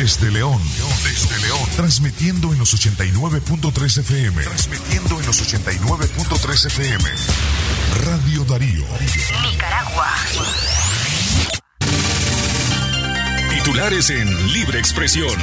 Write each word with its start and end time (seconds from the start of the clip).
Desde 0.00 0.30
León. 0.30 0.58
Desde 1.04 1.38
León. 1.46 1.60
Transmitiendo 1.76 2.54
en 2.54 2.58
los 2.58 2.74
89.3 2.74 3.98
FM. 3.98 4.42
Transmitiendo 4.44 5.20
en 5.20 5.26
los 5.26 5.42
89.3 5.42 6.66
FM. 6.68 7.04
Radio 8.06 8.44
Darío. 8.44 8.86
Nicaragua. 9.52 10.08
Titulares 13.50 14.08
en 14.08 14.52
Libre 14.54 14.78
Expresión. 14.78 15.38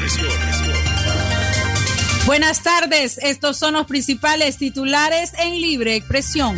Buenas 2.26 2.64
tardes, 2.64 3.20
estos 3.21 3.60
son 3.60 3.76
los 3.76 3.86
principales 3.86 4.58
titulares 4.58 5.34
en 5.38 5.62
Libre 5.62 5.96
Expresión. 5.96 6.58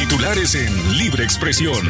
Titulares 0.00 0.54
en 0.54 0.96
Libre 0.96 1.24
Expresión. 1.24 1.86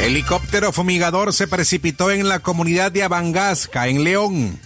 Helicóptero 0.00 0.72
fumigador 0.72 1.32
se 1.32 1.48
precipitó 1.48 2.10
en 2.10 2.28
la 2.28 2.40
comunidad 2.40 2.92
de 2.92 3.02
Abangasca, 3.02 3.88
en 3.88 4.04
León. 4.04 4.58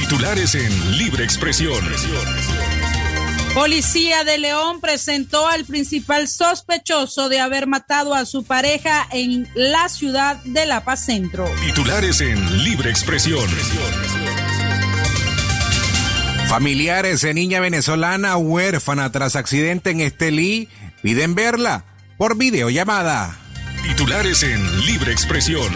Titulares 0.00 0.54
en 0.54 0.98
Libre 0.98 1.24
Expresión. 1.24 1.78
Policía 3.54 4.24
de 4.24 4.38
León 4.38 4.80
presentó 4.80 5.46
al 5.48 5.64
principal 5.64 6.28
sospechoso 6.28 7.28
de 7.28 7.40
haber 7.40 7.66
matado 7.66 8.14
a 8.14 8.24
su 8.24 8.44
pareja 8.44 9.06
en 9.12 9.48
la 9.54 9.88
ciudad 9.88 10.36
de 10.44 10.66
La 10.66 10.84
Paz 10.84 11.04
Centro. 11.04 11.48
Titulares 11.66 12.20
en 12.20 12.64
Libre 12.64 12.90
Expresión. 12.90 13.48
Familiares 16.48 17.20
de 17.20 17.34
niña 17.34 17.60
venezolana 17.60 18.36
huérfana 18.36 19.12
tras 19.12 19.36
accidente 19.36 19.90
en 19.90 20.00
Estelí 20.00 20.68
piden 21.02 21.34
verla 21.34 21.84
por 22.18 22.36
videollamada. 22.36 23.38
Titulares 23.90 24.44
en 24.44 24.86
Libre 24.86 25.10
Expresión. 25.10 25.68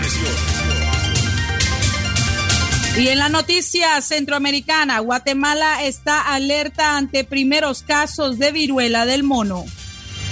Y 2.97 3.09
en 3.09 3.19
la 3.19 3.29
noticia 3.29 4.01
centroamericana, 4.03 5.01
Guatemala 5.01 5.83
está 5.83 6.21
alerta 6.33 6.97
ante 6.97 7.25
primeros 7.25 7.83
casos 7.83 8.39
de 8.39 8.53
viruela 8.53 9.05
del 9.05 9.25
mono. 9.25 9.65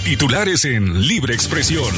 Titulares 0.05 0.63
en 0.63 1.05
Libre 1.05 1.33
Expresión. 1.33 1.93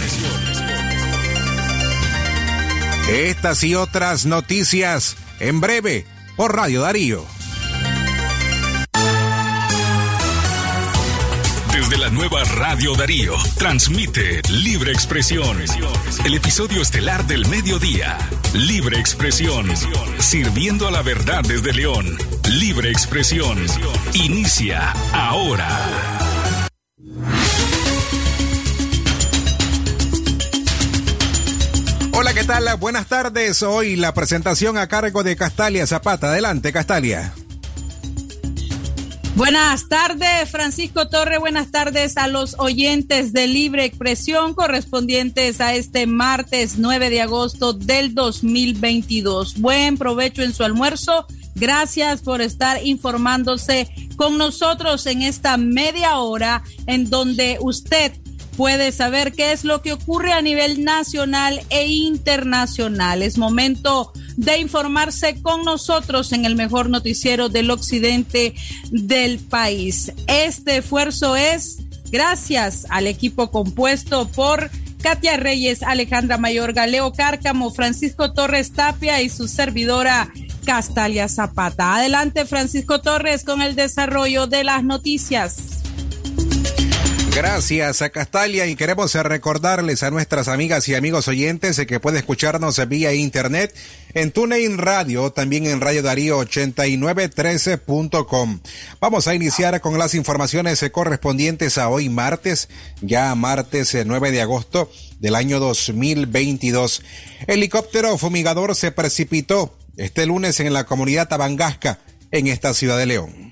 Estas 3.08 3.64
y 3.64 3.75
otras 3.75 4.25
noticias 4.25 5.16
en 5.39 5.61
breve 5.61 6.08
por 6.36 6.55
Radio 6.55 6.81
Darío. 6.81 7.34
Nueva 12.16 12.44
Radio 12.45 12.95
Darío, 12.95 13.33
transmite 13.58 14.41
Libre 14.49 14.94
Expresión. 14.94 15.58
El 16.23 16.33
episodio 16.33 16.81
estelar 16.81 17.27
del 17.27 17.45
mediodía. 17.49 18.17
Libre 18.53 18.97
Expresión. 18.99 19.67
Sirviendo 20.19 20.88
a 20.88 20.91
la 20.91 21.02
verdad 21.02 21.43
desde 21.43 21.73
León. 21.73 22.17
Libre 22.49 22.89
Expresión. 22.89 23.58
Inicia 24.13 24.91
ahora. 25.11 25.67
Hola, 32.13 32.33
¿qué 32.33 32.45
tal? 32.45 32.77
Buenas 32.77 33.08
tardes. 33.08 33.61
Hoy 33.61 33.97
la 33.97 34.13
presentación 34.13 34.77
a 34.77 34.88
cargo 34.88 35.21
de 35.23 35.36
Castalia 35.36 35.86
Zapata. 35.86 36.27
Adelante, 36.27 36.71
Castalia. 36.71 37.33
Buenas 39.36 39.89
tardes, 39.89 40.50
Francisco 40.50 41.09
Torre. 41.09 41.39
Buenas 41.39 41.69
tardes 41.69 42.16
a 42.16 42.30
los 42.30 42.55
oyentes 42.58 43.33
de 43.33 43.47
Libre 43.47 43.83
Expresión 43.83 44.53
correspondientes 44.53 45.59
a 45.59 45.75
este 45.75 46.08
martes 46.08 46.77
9 46.77 47.09
de 47.09 47.19
agosto 47.19 47.73
del 47.73 48.16
2022. 48.16 49.59
Buen 49.59 49.97
provecho 49.97 50.42
en 50.42 50.53
su 50.53 50.64
almuerzo. 50.64 51.27
Gracias 51.53 52.22
por 52.22 52.39
estar 52.39 52.86
informándose 52.86 53.89
con 54.16 54.38
nosotros 54.38 55.05
en 55.05 55.21
esta 55.21 55.58
media 55.58 56.17
hora 56.20 56.64
en 56.88 57.09
donde 57.09 57.58
usted 57.59 58.14
puede 58.55 58.93
saber 58.93 59.33
qué 59.33 59.52
es 59.52 59.65
lo 59.65 59.82
que 59.82 59.92
ocurre 59.92 60.32
a 60.32 60.42
nivel 60.42 60.86
nacional 60.86 61.61
e 61.70 61.88
internacional. 61.88 63.21
Es 63.21 63.38
momento 63.38 64.14
de 64.35 64.59
informarse 64.59 65.41
con 65.41 65.63
nosotros 65.63 66.31
en 66.31 66.45
el 66.45 66.55
mejor 66.55 66.89
noticiero 66.89 67.49
del 67.49 67.71
occidente 67.71 68.53
del 68.91 69.39
país. 69.39 70.11
Este 70.27 70.77
esfuerzo 70.77 71.35
es 71.35 71.77
gracias 72.11 72.85
al 72.89 73.07
equipo 73.07 73.51
compuesto 73.51 74.27
por 74.29 74.69
Katia 75.01 75.37
Reyes, 75.37 75.83
Alejandra 75.83 76.37
Mayorga, 76.37 76.87
Leo 76.87 77.11
Cárcamo, 77.13 77.71
Francisco 77.71 78.33
Torres 78.33 78.71
Tapia 78.71 79.21
y 79.21 79.29
su 79.29 79.47
servidora 79.47 80.31
Castalia 80.65 81.29
Zapata. 81.29 81.95
Adelante, 81.95 82.45
Francisco 82.45 83.02
Torres, 83.02 83.43
con 83.43 83.61
el 83.61 83.75
desarrollo 83.75 84.47
de 84.47 84.63
las 84.63 84.83
noticias. 84.83 85.74
Gracias 87.35 88.01
a 88.01 88.09
Castalia 88.11 88.65
y 88.65 88.77
queremos 88.77 89.13
recordarles 89.13 90.03
a 90.03 90.09
nuestras 90.09 90.47
amigas 90.47 90.87
y 90.87 90.95
amigos 90.95 91.27
oyentes 91.27 91.77
que 91.85 91.99
puede 91.99 92.19
escucharnos 92.19 92.79
vía 92.87 93.13
internet 93.13 93.75
en 94.13 94.31
TuneIn 94.31 94.77
Radio, 94.77 95.33
también 95.33 95.65
en 95.65 95.81
Radio 95.81 96.01
Darío 96.01 96.39
8913.com. 96.39 98.61
Vamos 99.01 99.27
a 99.27 99.35
iniciar 99.35 99.81
con 99.81 99.99
las 99.99 100.15
informaciones 100.15 100.81
correspondientes 100.93 101.77
a 101.77 101.89
hoy 101.89 102.07
martes, 102.07 102.69
ya 103.01 103.35
martes 103.35 103.97
9 104.05 104.31
de 104.31 104.41
agosto 104.41 104.89
del 105.19 105.35
año 105.35 105.59
2022. 105.59 107.03
Helicóptero 107.47 108.17
fumigador 108.17 108.75
se 108.75 108.93
precipitó 108.93 109.77
este 109.97 110.25
lunes 110.25 110.61
en 110.61 110.71
la 110.71 110.85
comunidad 110.85 111.27
Tabangasca, 111.27 111.99
en 112.31 112.47
esta 112.47 112.73
ciudad 112.73 112.97
de 112.97 113.07
León. 113.07 113.45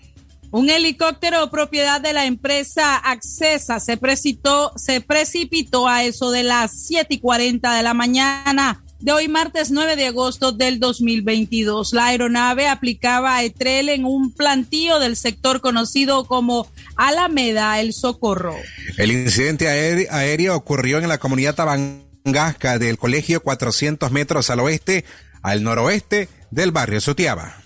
Un 0.53 0.69
helicóptero 0.69 1.49
propiedad 1.49 1.99
de 1.99 2.13
la 2.13 2.27
empresa 2.27 2.95
Accesa 2.95 3.79
se 3.79 3.97
precipitó, 3.97 4.71
se 4.75 5.01
precipitó 5.01 5.87
a 5.87 6.03
eso 6.03 6.29
de 6.29 6.43
las 6.43 6.85
7 6.85 7.15
y 7.15 7.19
40 7.19 7.75
de 7.75 7.81
la 7.81 7.95
mañana 7.95 8.83
de 8.99 9.11
hoy 9.13 9.27
martes 9.27 9.71
9 9.71 9.95
de 9.95 10.05
agosto 10.05 10.51
del 10.51 10.79
2022. 10.79 11.93
La 11.93 12.05
aeronave 12.05 12.67
aplicaba 12.67 13.35
a 13.35 13.43
Etrel 13.43 13.89
en 13.89 14.05
un 14.05 14.31
plantío 14.31 14.99
del 14.99 15.15
sector 15.15 15.59
conocido 15.59 16.25
como 16.25 16.67
Alameda 16.97 17.79
El 17.79 17.91
Socorro. 17.91 18.55
El 18.97 19.11
incidente 19.11 19.67
aéreo, 19.67 20.55
ocurrió 20.55 20.99
en 20.99 21.07
la 21.07 21.17
comunidad 21.17 21.55
Tabangasca 21.55 22.77
del 22.77 22.99
colegio 22.99 23.41
400 23.41 24.11
metros 24.11 24.51
al 24.51 24.59
oeste, 24.59 25.03
al 25.41 25.63
noroeste 25.63 26.29
del 26.51 26.71
barrio 26.71 27.01
Sotiaba. 27.01 27.62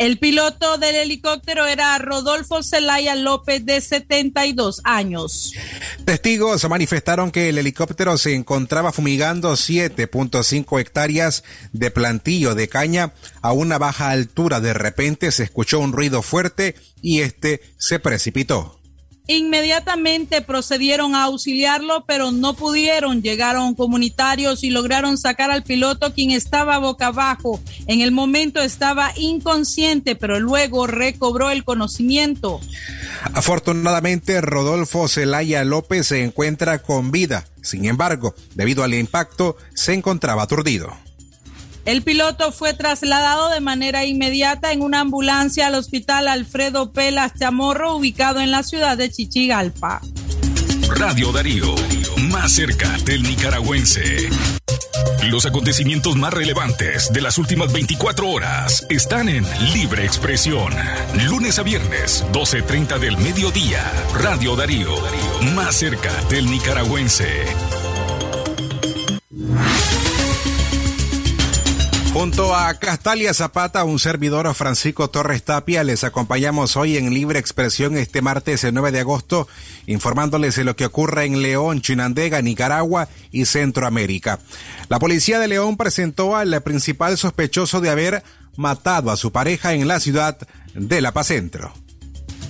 El 0.00 0.18
piloto 0.18 0.78
del 0.78 0.96
helicóptero 0.96 1.66
era 1.66 1.98
Rodolfo 1.98 2.62
Zelaya 2.62 3.14
López, 3.14 3.66
de 3.66 3.82
72 3.82 4.80
años. 4.84 5.52
Testigos 6.06 6.66
manifestaron 6.70 7.30
que 7.30 7.50
el 7.50 7.58
helicóptero 7.58 8.16
se 8.16 8.34
encontraba 8.34 8.92
fumigando 8.92 9.52
7.5 9.52 10.80
hectáreas 10.80 11.44
de 11.74 11.90
plantillo 11.90 12.54
de 12.54 12.66
caña 12.66 13.12
a 13.42 13.52
una 13.52 13.76
baja 13.76 14.08
altura. 14.08 14.60
De 14.60 14.72
repente 14.72 15.30
se 15.32 15.42
escuchó 15.42 15.80
un 15.80 15.92
ruido 15.92 16.22
fuerte 16.22 16.76
y 17.02 17.20
este 17.20 17.60
se 17.76 17.98
precipitó. 17.98 18.79
Inmediatamente 19.26 20.42
procedieron 20.42 21.14
a 21.14 21.24
auxiliarlo, 21.24 22.04
pero 22.06 22.32
no 22.32 22.54
pudieron. 22.54 23.22
Llegaron 23.22 23.74
comunitarios 23.74 24.64
y 24.64 24.70
lograron 24.70 25.18
sacar 25.18 25.50
al 25.50 25.62
piloto, 25.62 26.12
quien 26.12 26.32
estaba 26.32 26.78
boca 26.78 27.08
abajo. 27.08 27.60
En 27.86 28.00
el 28.00 28.10
momento 28.10 28.60
estaba 28.60 29.12
inconsciente, 29.16 30.16
pero 30.16 30.40
luego 30.40 30.86
recobró 30.86 31.50
el 31.50 31.64
conocimiento. 31.64 32.60
Afortunadamente, 33.34 34.40
Rodolfo 34.40 35.06
Zelaya 35.08 35.64
López 35.64 36.08
se 36.08 36.24
encuentra 36.24 36.82
con 36.82 37.10
vida. 37.10 37.46
Sin 37.62 37.84
embargo, 37.84 38.34
debido 38.54 38.82
al 38.82 38.94
impacto, 38.94 39.56
se 39.74 39.92
encontraba 39.92 40.42
aturdido. 40.42 40.96
El 41.84 42.02
piloto 42.02 42.52
fue 42.52 42.74
trasladado 42.74 43.48
de 43.50 43.60
manera 43.60 44.04
inmediata 44.04 44.72
en 44.72 44.82
una 44.82 45.00
ambulancia 45.00 45.66
al 45.66 45.74
hospital 45.74 46.28
Alfredo 46.28 46.92
Pelas 46.92 47.32
Chamorro, 47.38 47.96
ubicado 47.96 48.40
en 48.40 48.50
la 48.50 48.62
ciudad 48.62 48.96
de 48.96 49.10
Chichigalpa. 49.10 50.00
Radio 50.96 51.32
Darío, 51.32 51.74
más 52.30 52.52
cerca 52.52 52.88
del 53.04 53.22
nicaragüense. 53.22 54.28
Los 55.24 55.46
acontecimientos 55.46 56.16
más 56.16 56.32
relevantes 56.32 57.12
de 57.12 57.20
las 57.20 57.38
últimas 57.38 57.72
24 57.72 58.28
horas 58.28 58.86
están 58.90 59.28
en 59.28 59.46
Libre 59.72 60.04
Expresión. 60.04 60.72
Lunes 61.28 61.58
a 61.58 61.62
viernes, 61.62 62.24
12.30 62.32 62.98
del 62.98 63.16
mediodía. 63.18 63.84
Radio 64.14 64.56
Darío, 64.56 64.94
más 65.54 65.76
cerca 65.76 66.12
del 66.28 66.50
nicaragüense. 66.50 67.44
Junto 72.12 72.56
a 72.56 72.74
Castalia 72.74 73.32
Zapata, 73.32 73.84
un 73.84 74.00
servidor 74.00 74.52
Francisco 74.54 75.08
Torres 75.10 75.44
Tapia, 75.44 75.84
les 75.84 76.02
acompañamos 76.02 76.76
hoy 76.76 76.96
en 76.96 77.14
Libre 77.14 77.38
Expresión 77.38 77.96
este 77.96 78.20
martes 78.20 78.64
el 78.64 78.74
9 78.74 78.90
de 78.90 79.00
agosto, 79.00 79.46
informándoles 79.86 80.56
de 80.56 80.64
lo 80.64 80.74
que 80.74 80.86
ocurre 80.86 81.24
en 81.24 81.40
León, 81.40 81.82
Chinandega, 81.82 82.42
Nicaragua 82.42 83.08
y 83.30 83.44
Centroamérica. 83.44 84.40
La 84.88 84.98
policía 84.98 85.38
de 85.38 85.46
León 85.46 85.76
presentó 85.76 86.36
al 86.36 86.60
principal 86.62 87.16
sospechoso 87.16 87.80
de 87.80 87.90
haber 87.90 88.24
matado 88.56 89.12
a 89.12 89.16
su 89.16 89.30
pareja 89.30 89.74
en 89.74 89.86
la 89.86 90.00
ciudad 90.00 90.36
de 90.74 91.00
La 91.00 91.12
Paz 91.12 91.28
Centro. 91.28 91.72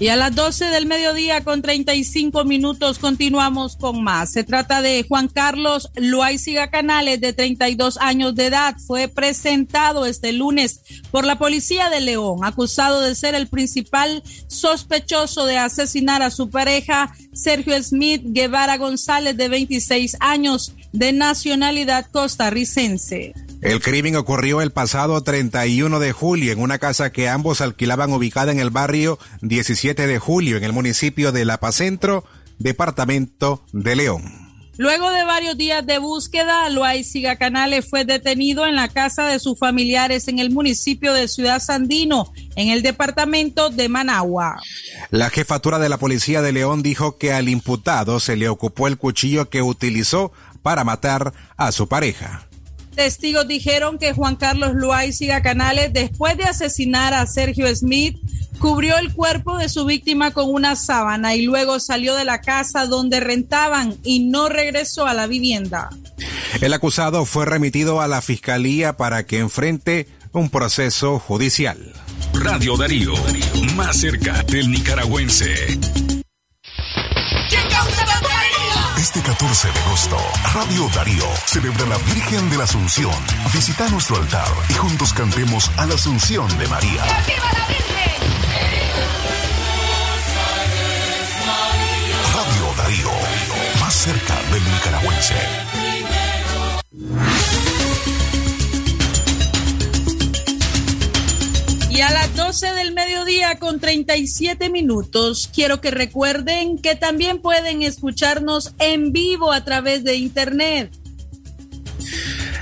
Y 0.01 0.09
a 0.09 0.17
las 0.17 0.35
12 0.35 0.65
del 0.71 0.87
mediodía 0.87 1.45
con 1.45 1.61
35 1.61 2.47
minutos 2.47 2.99
continuamos 2.99 3.77
con 3.77 4.03
más. 4.03 4.33
Se 4.33 4.45
trata 4.45 4.81
de 4.81 5.05
Juan 5.07 5.29
Carlos 5.29 5.91
Loaiziga 5.95 6.71
Canales, 6.71 7.21
de 7.21 7.35
32 7.35 7.99
años 7.99 8.35
de 8.35 8.47
edad. 8.47 8.77
Fue 8.79 9.09
presentado 9.09 10.07
este 10.07 10.33
lunes 10.33 10.81
por 11.11 11.27
la 11.27 11.37
policía 11.37 11.91
de 11.91 12.01
León, 12.01 12.39
acusado 12.45 13.03
de 13.03 13.15
ser 13.15 13.35
el 13.35 13.47
principal 13.47 14.23
sospechoso 14.47 15.45
de 15.45 15.59
asesinar 15.59 16.23
a 16.23 16.31
su 16.31 16.49
pareja, 16.49 17.15
Sergio 17.35 17.81
Smith 17.83 18.23
Guevara 18.25 18.79
González, 18.79 19.37
de 19.37 19.51
26 19.51 20.17
años, 20.21 20.73
de 20.93 21.13
nacionalidad 21.13 22.07
costarricense. 22.11 23.35
El 23.63 23.81
crimen 23.83 24.17
ocurrió 24.17 24.63
el 24.63 24.73
pasado 24.73 25.23
31 25.23 26.01
de 26.01 26.13
julio 26.13 26.53
en 26.53 26.61
una 26.61 26.79
casa 26.79 27.13
que 27.13 27.29
ambos 27.29 27.61
alquilaban 27.61 28.11
ubicada 28.11 28.53
en 28.53 28.59
el 28.59 28.71
barrio 28.71 29.19
17 29.43 30.07
de 30.07 30.19
julio 30.19 30.57
en 30.57 30.65
el 30.65 30.73
municipio 30.73 31.31
de 31.31 31.45
La 31.45 31.61
Paz 31.61 31.77
Centro, 31.77 32.25
departamento 32.59 33.63
de 33.73 33.97
León. 33.97 34.51
Luego 34.79 35.11
de 35.11 35.25
varios 35.25 35.59
días 35.59 35.85
de 35.85 35.99
búsqueda, 35.99 36.71
Loaiziga 36.71 37.37
Canales 37.37 37.87
fue 37.87 38.07
detenido 38.07 38.67
en 38.67 38.77
la 38.77 38.89
casa 38.89 39.27
de 39.27 39.39
sus 39.39 39.59
familiares 39.59 40.27
en 40.29 40.39
el 40.39 40.51
municipio 40.51 41.13
de 41.13 41.29
Ciudad 41.29 41.61
Sandino, 41.61 42.33
en 42.57 42.71
el 42.71 42.81
departamento 42.81 43.69
de 43.69 43.91
Managua. 43.91 44.57
La 45.11 45.29
jefatura 45.29 45.79
de 45.79 45.91
la 45.91 45.99
policía 45.99 46.41
de 46.41 46.53
León 46.53 46.83
dijo 46.83 47.19
que 47.19 47.35
al 47.35 47.51
imputado 47.51 48.21
se 48.21 48.37
le 48.37 48.49
ocupó 48.49 48.89
el 48.89 48.97
cuchillo 48.97 49.51
que 49.51 49.61
utilizó 49.61 50.33
para 50.63 50.83
matar 50.83 51.35
a 51.59 51.73
su 51.73 51.87
pareja. 51.87 52.47
Testigos 53.01 53.49
dijeron 53.49 53.97
que 53.97 54.13
Juan 54.13 54.37
Carlos 54.37 54.75
Loaiziga 54.75 55.41
Canales, 55.41 55.91
después 55.91 56.37
de 56.37 56.45
asesinar 56.45 57.15
a 57.15 57.27
Sergio 57.27 57.75
Smith, 57.75 58.19
cubrió 58.59 58.99
el 58.99 59.15
cuerpo 59.15 59.57
de 59.57 59.71
su 59.71 59.87
víctima 59.87 60.33
con 60.33 60.53
una 60.53 60.77
sábana 60.77 61.35
y 61.35 61.41
luego 61.41 61.81
salió 61.81 62.15
de 62.15 62.27
la 62.27 62.43
casa 62.43 62.85
donde 62.85 63.19
rentaban 63.21 63.97
y 64.05 64.29
no 64.29 64.51
regresó 64.51 65.07
a 65.07 65.15
la 65.15 65.27
vivienda. 65.27 65.89
El 66.61 66.75
acusado 66.75 67.25
fue 67.25 67.47
remitido 67.47 68.03
a 68.03 68.07
la 68.07 68.21
fiscalía 68.21 68.99
para 68.99 69.25
que 69.25 69.39
enfrente 69.39 70.07
un 70.33 70.51
proceso 70.51 71.19
judicial. 71.19 71.95
Radio 72.35 72.77
Darío, 72.77 73.15
más 73.77 73.97
cerca 73.97 74.43
del 74.43 74.71
nicaragüense. 74.71 75.79
Este 78.99 79.23
14 79.23 79.69
de 79.73 79.81
agosto, 79.81 80.17
Radio 80.55 80.89
Darío 80.95 81.25
celebra 81.47 81.87
la 81.87 81.97
Virgen 81.99 82.51
de 82.51 82.59
la 82.59 82.65
Asunción. 82.65 83.13
Visita 83.53 83.89
nuestro 83.89 84.17
altar 84.17 84.49
y 84.69 84.75
juntos 84.75 85.13
cantemos 85.13 85.71
a 85.77 85.87
la 85.87 85.95
Asunción 85.95 86.47
de 86.59 86.67
María. 86.69 87.03
¡Viva 87.27 87.51
la 87.53 87.67
Virgen! 87.67 88.21
Radio 92.35 92.75
Darío, 92.77 93.11
más 93.81 93.95
cerca 93.95 94.35
del 94.53 94.65
nicaragüense. 94.65 95.35
Y 102.01 102.03
a 102.03 102.13
las 102.13 102.35
12 102.35 102.73
del 102.73 102.95
mediodía 102.95 103.59
con 103.59 103.79
37 103.79 104.71
minutos, 104.71 105.51
quiero 105.53 105.83
que 105.83 105.91
recuerden 105.91 106.79
que 106.79 106.97
también 106.97 107.43
pueden 107.43 107.83
escucharnos 107.83 108.73
en 108.79 109.13
vivo 109.13 109.53
a 109.53 109.67
través 109.67 110.03
de 110.03 110.17
internet. 110.17 110.91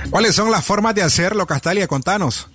¿Cuáles 0.09 0.35
son 0.35 0.51
las 0.51 0.65
formas 0.65 0.93
de 0.93 1.03
hacerlo, 1.03 1.47
Castalia? 1.47 1.87
Contanos. 1.87 2.49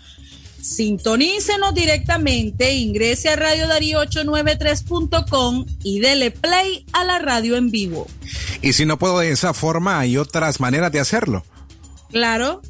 Sintonícenos 0.60 1.72
directamente, 1.72 2.74
ingrese 2.74 3.30
a 3.30 3.36
Radio 3.36 3.66
Darío 3.66 4.02
893.com 4.02 5.64
y 5.82 6.00
dele 6.00 6.32
play 6.32 6.84
a 6.92 7.02
la 7.04 7.18
radio 7.18 7.56
en 7.56 7.70
vivo. 7.70 8.06
Y 8.60 8.74
si 8.74 8.84
no 8.84 8.98
puedo 8.98 9.20
de 9.20 9.30
esa 9.30 9.54
forma, 9.54 10.00
hay 10.00 10.18
otras 10.18 10.60
maneras 10.60 10.92
de 10.92 11.00
hacerlo. 11.00 11.46
Claro, 12.10 12.60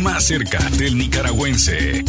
más 0.03 0.27
cerca 0.27 0.59
del 0.71 0.99
nicaragüense. 0.99 2.05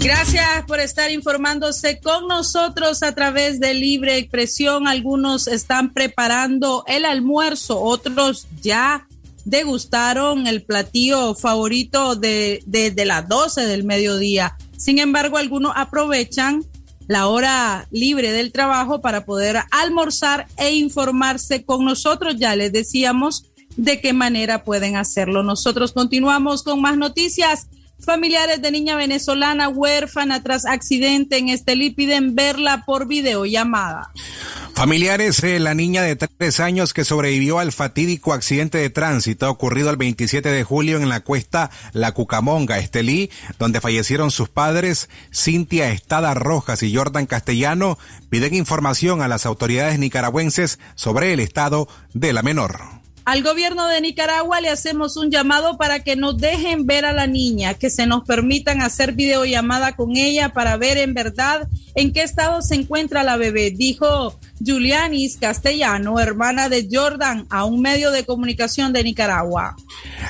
Gracias 0.00 0.64
por 0.66 0.78
estar 0.78 1.10
informándose 1.10 2.00
con 2.00 2.28
nosotros 2.28 3.02
a 3.02 3.14
través 3.14 3.58
de 3.58 3.74
Libre 3.74 4.16
Expresión. 4.16 4.86
Algunos 4.86 5.48
están 5.48 5.92
preparando 5.92 6.84
el 6.86 7.04
almuerzo, 7.04 7.80
otros 7.80 8.46
ya 8.62 9.06
degustaron 9.44 10.46
el 10.46 10.62
platillo 10.62 11.34
favorito 11.34 12.14
de, 12.14 12.62
de, 12.66 12.92
de 12.92 13.04
las 13.04 13.28
12 13.28 13.66
del 13.66 13.82
mediodía. 13.82 14.56
Sin 14.76 15.00
embargo, 15.00 15.36
algunos 15.36 15.72
aprovechan 15.74 16.64
la 17.08 17.26
hora 17.26 17.88
libre 17.90 18.30
del 18.30 18.52
trabajo 18.52 19.00
para 19.00 19.24
poder 19.24 19.56
almorzar 19.72 20.46
e 20.58 20.74
informarse 20.74 21.64
con 21.64 21.84
nosotros. 21.84 22.36
Ya 22.38 22.54
les 22.54 22.70
decíamos 22.72 23.46
de 23.76 24.00
qué 24.00 24.12
manera 24.12 24.62
pueden 24.62 24.96
hacerlo. 24.96 25.42
Nosotros 25.42 25.92
continuamos 25.92 26.62
con 26.62 26.80
más 26.80 26.96
noticias. 26.96 27.66
Familiares 28.00 28.62
de 28.62 28.70
niña 28.70 28.96
venezolana 28.96 29.68
huérfana 29.68 30.42
tras 30.42 30.66
accidente 30.66 31.36
en 31.36 31.48
Estelí 31.48 31.90
piden 31.90 32.34
verla 32.34 32.84
por 32.86 33.08
videollamada. 33.08 34.12
Familiares 34.74 35.40
de 35.40 35.58
la 35.58 35.74
niña 35.74 36.02
de 36.02 36.14
tres 36.14 36.60
años 36.60 36.94
que 36.94 37.04
sobrevivió 37.04 37.58
al 37.58 37.72
fatídico 37.72 38.32
accidente 38.32 38.78
de 38.78 38.90
tránsito 38.90 39.50
ocurrido 39.50 39.90
el 39.90 39.96
27 39.96 40.52
de 40.52 40.62
julio 40.62 40.98
en 40.98 41.08
la 41.08 41.18
cuesta 41.18 41.70
La 41.92 42.12
Cucamonga, 42.12 42.78
Estelí, 42.78 43.28
donde 43.58 43.80
fallecieron 43.80 44.30
sus 44.30 44.48
padres, 44.48 45.08
Cintia 45.34 45.90
Estada 45.90 46.32
Rojas 46.34 46.84
y 46.84 46.94
Jordan 46.94 47.26
Castellano, 47.26 47.98
piden 48.30 48.54
información 48.54 49.20
a 49.20 49.26
las 49.26 49.46
autoridades 49.46 49.98
nicaragüenses 49.98 50.78
sobre 50.94 51.32
el 51.32 51.40
estado 51.40 51.88
de 52.14 52.32
la 52.32 52.42
menor. 52.42 52.97
Al 53.28 53.42
gobierno 53.42 53.86
de 53.88 54.00
Nicaragua 54.00 54.62
le 54.62 54.70
hacemos 54.70 55.18
un 55.18 55.30
llamado 55.30 55.76
para 55.76 56.02
que 56.02 56.16
nos 56.16 56.38
dejen 56.38 56.86
ver 56.86 57.04
a 57.04 57.12
la 57.12 57.26
niña, 57.26 57.74
que 57.74 57.90
se 57.90 58.06
nos 58.06 58.24
permitan 58.24 58.80
hacer 58.80 59.12
videollamada 59.12 59.94
con 59.96 60.16
ella 60.16 60.54
para 60.54 60.78
ver 60.78 60.96
en 60.96 61.12
verdad 61.12 61.68
en 61.94 62.14
qué 62.14 62.22
estado 62.22 62.62
se 62.62 62.76
encuentra 62.76 63.24
la 63.24 63.36
bebé, 63.36 63.70
dijo 63.70 64.38
Julianis 64.64 65.36
Castellano, 65.36 66.20
hermana 66.20 66.68
de 66.68 66.88
Jordan, 66.90 67.46
a 67.50 67.64
un 67.64 67.80
medio 67.80 68.10
de 68.10 68.24
comunicación 68.24 68.92
de 68.92 69.04
Nicaragua. 69.04 69.76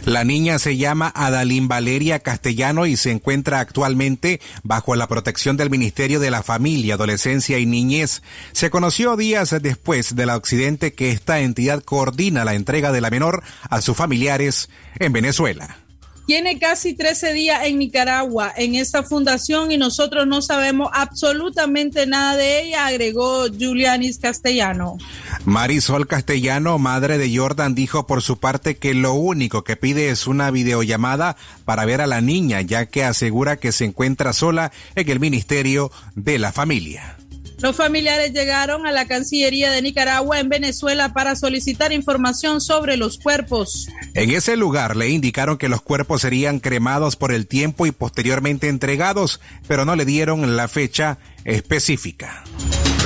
La 0.05 0.25
niña 0.25 0.59
se 0.59 0.77
llama 0.77 1.13
Adalín 1.15 1.69
Valeria 1.69 2.21
Castellano 2.21 2.87
y 2.87 2.97
se 2.97 3.11
encuentra 3.11 3.61
actualmente 3.61 4.41
bajo 4.63 4.97
la 4.97 5.07
protección 5.07 5.57
del 5.57 5.71
Ministerio 5.71 6.21
de 6.21 6.31
la 6.31 6.43
Familia, 6.43 6.95
Adolescencia 6.95 7.59
y 7.59 7.67
Niñez. 7.67 8.23
Se 8.53 8.71
conoció 8.71 9.17
días 9.17 9.55
después 9.61 10.17
del 10.17 10.31
accidente 10.31 10.93
que 10.93 11.11
esta 11.11 11.41
entidad 11.41 11.83
coordina 11.83 12.45
la 12.45 12.55
entrega 12.55 12.93
de 12.93 13.01
la 13.01 13.11
menor 13.11 13.43
a 13.69 13.81
sus 13.81 13.97
familiares 13.97 14.69
en 14.99 15.13
Venezuela. 15.13 15.88
Tiene 16.29 16.59
casi 16.59 16.93
13 16.93 17.33
días 17.33 17.65
en 17.65 17.79
Nicaragua 17.79 18.53
en 18.55 18.75
esta 18.75 19.03
fundación 19.03 19.73
y 19.73 19.79
nosotros 19.79 20.27
no 20.27 20.43
sabemos 20.43 20.91
absolutamente 20.93 22.07
nada 22.07 22.37
de 22.37 22.65
ella, 22.65 22.85
agregó 22.85 23.47
Julianis 23.49 24.19
Castellano. 24.19 24.99
Marisol 25.47 26.07
Castellano, 26.07 26.79
madre 26.79 27.17
de 27.17 27.35
Jordan, 27.35 27.75
dijo 27.75 28.07
por 28.07 28.21
su 28.21 28.39
parte 28.39 28.77
que 28.77 28.93
lo 28.93 29.15
único 29.15 29.65
que 29.65 29.77
pide 29.77 30.11
es 30.11 30.27
una 30.27 30.51
videollamada 30.51 31.39
para 31.65 31.87
ver 31.87 32.03
a 32.03 32.07
la 32.07 32.21
niña, 32.21 32.61
ya 32.61 32.85
que 32.85 33.05
asegura 33.05 33.57
que 33.57 33.73
se 33.73 33.87
encuentra 33.87 34.35
sola 34.35 34.71
en 34.97 35.09
el 35.09 35.21
Ministerio 35.21 35.91
de 36.15 36.39
la 36.39 36.53
Familia. 36.53 37.17
Los 37.61 37.75
familiares 37.75 38.33
llegaron 38.33 38.87
a 38.87 38.93
la 38.93 39.07
Cancillería 39.07 39.71
de 39.71 39.83
Nicaragua 39.83 40.39
en 40.39 40.49
Venezuela 40.49 41.13
para 41.13 41.35
solicitar 41.35 41.93
información 41.93 42.61
sobre 42.61 42.97
los 42.97 43.19
cuerpos. 43.19 43.89
En 44.15 44.31
ese 44.31 44.57
lugar 44.57 44.97
le 44.97 45.09
indicaron 45.09 45.59
que 45.59 45.69
los 45.69 45.83
cuerpos 45.83 46.23
serían 46.23 46.61
cremados 46.61 47.17
por 47.17 47.33
el 47.33 47.49
tiempo 47.49 47.87
y 47.87 47.91
posteriormente 47.91 48.69
entregados, 48.69 49.41
pero 49.67 49.85
no 49.85 49.97
le 49.97 50.05
dieron 50.05 50.57
la 50.57 50.69
fecha 50.69 51.19
específica. 51.45 52.45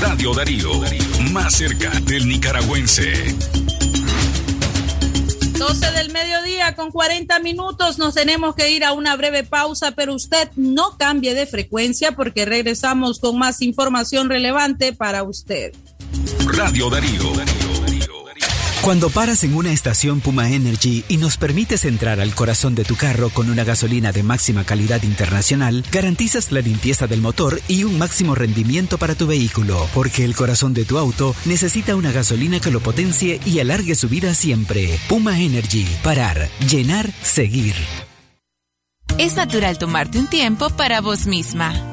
Radio 0.01 0.35
Darío, 0.35 0.71
más 1.33 1.55
cerca 1.55 1.91
del 2.01 2.29
nicaragüense. 2.29 3.35
12 5.59 5.93
del 5.93 6.02
con 6.75 6.91
40 6.91 7.39
minutos. 7.41 7.99
Nos 7.99 8.15
tenemos 8.15 8.55
que 8.55 8.71
ir 8.71 8.85
a 8.85 8.93
una 8.93 9.17
breve 9.17 9.45
pausa, 9.45 9.93
pero 9.93 10.15
usted 10.15 10.51
no 10.57 10.97
cambie 10.99 11.35
de 11.35 11.47
frecuencia 11.47 12.13
porque 12.13 12.45
regresamos 12.45 13.19
con 13.19 13.39
más 13.39 13.63
información 13.63 14.29
relevante 14.29 14.93
para 14.93 15.23
usted. 15.23 15.73
Radio 16.47 16.91
Darío. 16.91 17.33
Cuando 18.83 19.11
paras 19.11 19.45
en 19.45 19.55
una 19.55 19.71
estación 19.71 20.21
Puma 20.21 20.51
Energy 20.51 21.05
y 21.09 21.17
nos 21.17 21.37
permites 21.37 21.85
entrar 21.85 22.19
al 22.19 22.35
corazón 22.35 22.75
de 22.75 22.85
tu 22.85 22.97
carro 22.97 23.31
con 23.31 23.49
una 23.49 23.63
gasolina 23.63 24.11
de 24.11 24.25
máxima 24.25 24.65
calidad 24.65 25.05
internacional, 25.05 25.85
garantizas 25.93 26.51
la 26.51 26.63
limpieza 26.63 27.07
del 27.07 27.21
motor 27.21 27.61
y 27.69 27.85
un 27.85 27.97
máximo 27.97 28.35
rendimiento 28.35 28.99
para 28.99 29.15
tu 29.15 29.29
vehículo, 29.29 29.89
porque 29.95 30.25
el 30.25 30.35
corazón 30.35 30.75
de 30.75 30.85
tu 30.85 30.99
auto 30.99 31.37
necesita 31.45 31.95
una 31.95 32.11
gasolina 32.11 32.59
que 32.59 32.73
lo 32.73 32.81
potencie 32.81 33.41
y 33.47 33.61
alargue 33.61 33.95
su 33.95 34.09
vida 34.09 34.35
siempre. 34.35 34.99
Puma 35.09 35.41
Energy, 35.41 35.87
parar, 36.03 36.49
llenar, 36.69 37.09
seguir. 37.23 37.77
Es 39.17 39.37
natural 39.37 39.79
tomarte 39.79 40.19
un 40.19 40.27
tiempo 40.27 40.71
para 40.71 41.01
vos 41.01 41.27
misma. 41.29 41.92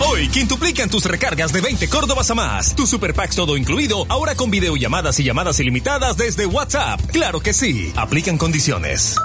Hoy, 0.00 0.28
quintuplican 0.28 0.88
tus 0.88 1.04
recargas 1.04 1.52
de 1.52 1.60
20 1.60 1.88
Córdobas 1.88 2.30
a 2.30 2.34
más. 2.34 2.74
Tu 2.74 2.86
Super 2.86 3.14
Packs 3.14 3.36
todo 3.36 3.56
incluido, 3.56 4.06
ahora 4.08 4.34
con 4.34 4.50
videollamadas 4.50 5.18
y 5.20 5.24
llamadas 5.24 5.60
ilimitadas 5.60 6.16
desde 6.16 6.46
WhatsApp. 6.46 7.00
Claro 7.12 7.40
que 7.40 7.52
sí. 7.52 7.92
Aplican 7.96 8.38
condiciones. 8.38 9.16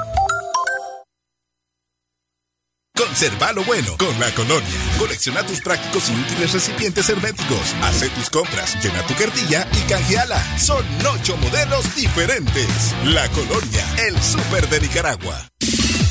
Conserva 2.96 3.52
lo 3.54 3.64
bueno 3.64 3.96
con 3.98 4.20
la 4.20 4.30
colonia. 4.36 4.70
Colecciona 5.00 5.44
tus 5.44 5.62
prácticos 5.62 6.10
y 6.10 6.14
útiles 6.14 6.54
recipientes 6.54 7.10
herméticos. 7.10 7.74
Hace 7.82 8.10
tus 8.10 8.30
compras, 8.30 8.76
llena 8.84 9.02
tu 9.08 9.16
cartilla 9.16 9.68
y 9.74 9.90
canjeala. 9.90 10.40
Son 10.60 10.86
ocho 11.14 11.36
modelos 11.38 11.96
diferentes. 11.96 12.96
La 13.06 13.28
colonia, 13.30 13.86
el 14.08 14.22
súper 14.22 14.70
de 14.70 14.82
Nicaragua. 14.82 15.53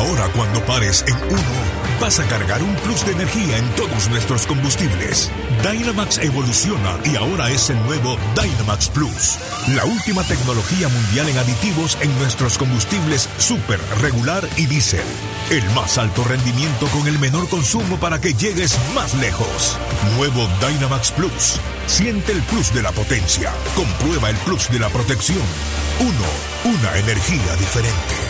Ahora 0.00 0.28
cuando 0.32 0.64
pares 0.64 1.04
en 1.06 1.14
uno 1.14 2.00
vas 2.00 2.18
a 2.20 2.24
cargar 2.24 2.62
un 2.62 2.74
plus 2.76 3.04
de 3.04 3.12
energía 3.12 3.58
en 3.58 3.68
todos 3.74 4.08
nuestros 4.08 4.46
combustibles. 4.46 5.30
Dynamax 5.62 6.16
evoluciona 6.18 6.96
y 7.04 7.16
ahora 7.16 7.50
es 7.50 7.68
el 7.68 7.76
nuevo 7.84 8.16
Dynamax 8.34 8.88
Plus. 8.88 9.36
La 9.74 9.84
última 9.84 10.24
tecnología 10.24 10.88
mundial 10.88 11.28
en 11.28 11.36
aditivos 11.36 11.98
en 12.00 12.18
nuestros 12.18 12.56
combustibles 12.56 13.28
super, 13.36 13.78
regular 14.00 14.48
y 14.56 14.64
diésel. 14.64 15.04
El 15.50 15.68
más 15.74 15.98
alto 15.98 16.24
rendimiento 16.24 16.86
con 16.86 17.06
el 17.06 17.18
menor 17.18 17.46
consumo 17.50 17.98
para 17.98 18.22
que 18.22 18.32
llegues 18.32 18.78
más 18.94 19.12
lejos. 19.16 19.76
Nuevo 20.16 20.48
Dynamax 20.66 21.12
Plus. 21.12 21.60
Siente 21.86 22.32
el 22.32 22.40
plus 22.44 22.72
de 22.72 22.80
la 22.80 22.92
potencia. 22.92 23.52
Comprueba 23.76 24.30
el 24.30 24.36
plus 24.36 24.70
de 24.70 24.78
la 24.78 24.88
protección. 24.88 25.44
Uno, 26.00 26.74
una 26.74 26.96
energía 26.96 27.54
diferente. 27.56 28.29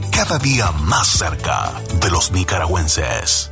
cada 0.23 0.37
día 0.37 0.71
más 0.71 1.07
cerca 1.07 1.71
de 1.99 2.11
los 2.11 2.31
nicaragüenses. 2.31 3.49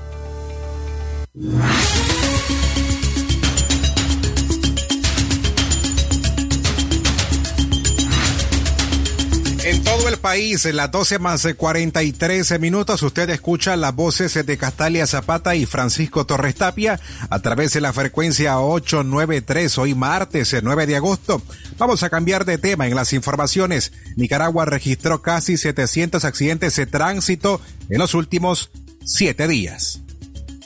En 9.70 9.84
todo 9.84 10.10
el 10.10 10.18
país, 10.18 10.66
en 10.66 10.78
las 10.78 10.90
12 10.90 11.20
más 11.20 11.48
43 11.56 12.60
minutos, 12.60 13.04
usted 13.04 13.30
escucha 13.30 13.76
las 13.76 13.94
voces 13.94 14.34
de 14.44 14.58
Castalia 14.58 15.06
Zapata 15.06 15.56
y 15.56 15.68
Francisco 15.68 16.26
Torres 16.26 16.56
Tapia 16.56 17.00
a 17.30 17.40
través 17.40 17.74
de 17.74 17.82
la 17.82 17.94
frecuencia 17.94 18.60
893, 18.60 19.78
hoy 19.78 19.94
martes 19.94 20.56
9 20.60 20.88
de 20.88 20.96
agosto. 20.96 21.44
Vamos 21.78 22.02
a 22.02 22.10
cambiar 22.10 22.46
de 22.46 22.58
tema 22.58 22.88
en 22.88 22.96
las 22.96 23.14
informaciones. 23.14 23.94
Nicaragua 24.16 24.66
registró 24.66 25.22
casi 25.22 25.56
700 25.56 26.26
accidentes 26.26 26.76
de 26.76 26.88
tránsito 26.88 27.62
en 27.92 28.00
los 28.00 28.16
últimos 28.16 28.72
siete 29.06 29.48
días. 29.48 30.02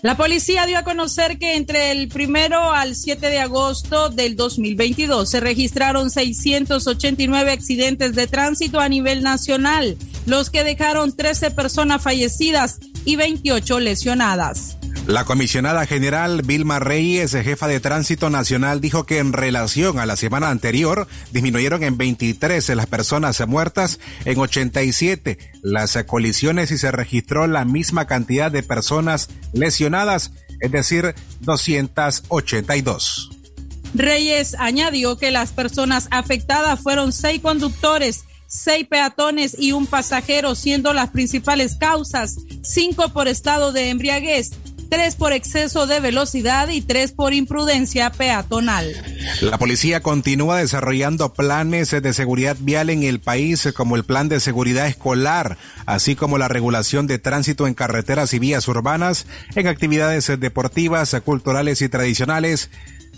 La 0.03 0.17
policía 0.17 0.65
dio 0.65 0.77
a 0.77 0.83
conocer 0.83 1.39
que 1.39 1.55
entre 1.55 1.91
el 1.91 2.09
primero 2.09 2.73
al 2.73 2.93
7 2.93 3.25
de 3.29 3.39
agosto 3.39 4.09
del 4.09 4.35
2022 4.35 5.29
se 5.29 5.39
registraron 5.39 6.09
689 6.09 7.51
accidentes 7.51 8.13
de 8.13 8.27
tránsito 8.27 8.81
a 8.81 8.89
nivel 8.89 9.23
nacional, 9.23 9.95
los 10.25 10.49
que 10.49 10.65
dejaron 10.65 11.15
13 11.15 11.51
personas 11.51 12.03
fallecidas 12.03 12.79
y 13.05 13.15
28 13.15 13.79
lesionadas. 13.79 14.77
La 15.07 15.25
comisionada 15.25 15.85
general 15.85 16.43
Vilma 16.43 16.79
Reyes, 16.79 17.31
jefa 17.33 17.67
de 17.67 17.81
Tránsito 17.81 18.29
Nacional, 18.29 18.79
dijo 18.79 19.05
que 19.05 19.17
en 19.17 19.33
relación 19.33 19.99
a 19.99 20.05
la 20.05 20.15
semana 20.15 20.49
anterior 20.49 21.09
disminuyeron 21.31 21.83
en 21.83 21.97
23 21.97 22.69
las 22.69 22.85
personas 22.85 23.45
muertas, 23.45 23.99
en 24.23 24.39
87 24.39 25.37
las 25.61 26.01
colisiones 26.05 26.71
y 26.71 26.77
se 26.77 26.93
registró 26.93 27.47
la 27.47 27.65
misma 27.65 28.07
cantidad 28.07 28.49
de 28.49 28.63
personas 28.63 29.27
lesionadas, 29.51 30.31
es 30.61 30.71
decir, 30.71 31.13
282. 31.41 33.29
Reyes 33.93 34.55
añadió 34.57 35.17
que 35.17 35.31
las 35.31 35.51
personas 35.51 36.07
afectadas 36.11 36.79
fueron 36.79 37.11
seis 37.11 37.41
conductores 37.41 38.23
seis 38.53 38.87
peatones 38.87 39.55
y 39.57 39.71
un 39.71 39.87
pasajero, 39.87 40.53
siendo 40.53 40.93
las 40.93 41.09
principales 41.09 41.75
causas, 41.75 42.35
cinco 42.61 43.09
por 43.09 43.27
estado 43.27 43.71
de 43.71 43.89
embriaguez, 43.89 44.51
tres 44.93 45.15
por 45.15 45.33
exceso 45.33 45.87
de 45.87 45.99
velocidad 45.99 46.69
y 46.69 46.79
tres 46.81 47.13
por 47.13 47.33
imprudencia 47.33 48.11
peatonal. 48.11 48.93
La 49.41 49.57
policía 49.57 50.03
continúa 50.03 50.59
desarrollando 50.59 51.33
planes 51.33 51.89
de 51.89 52.13
seguridad 52.13 52.55
vial 52.59 52.91
en 52.91 53.01
el 53.01 53.19
país, 53.19 53.67
como 53.75 53.95
el 53.95 54.03
plan 54.03 54.29
de 54.29 54.39
seguridad 54.39 54.85
escolar, 54.85 55.57
así 55.87 56.15
como 56.15 56.37
la 56.37 56.47
regulación 56.47 57.07
de 57.07 57.17
tránsito 57.17 57.65
en 57.65 57.73
carreteras 57.73 58.35
y 58.35 58.39
vías 58.39 58.67
urbanas, 58.67 59.25
en 59.55 59.65
actividades 59.65 60.31
deportivas, 60.39 61.19
culturales 61.25 61.81
y 61.81 61.89
tradicionales, 61.89 62.69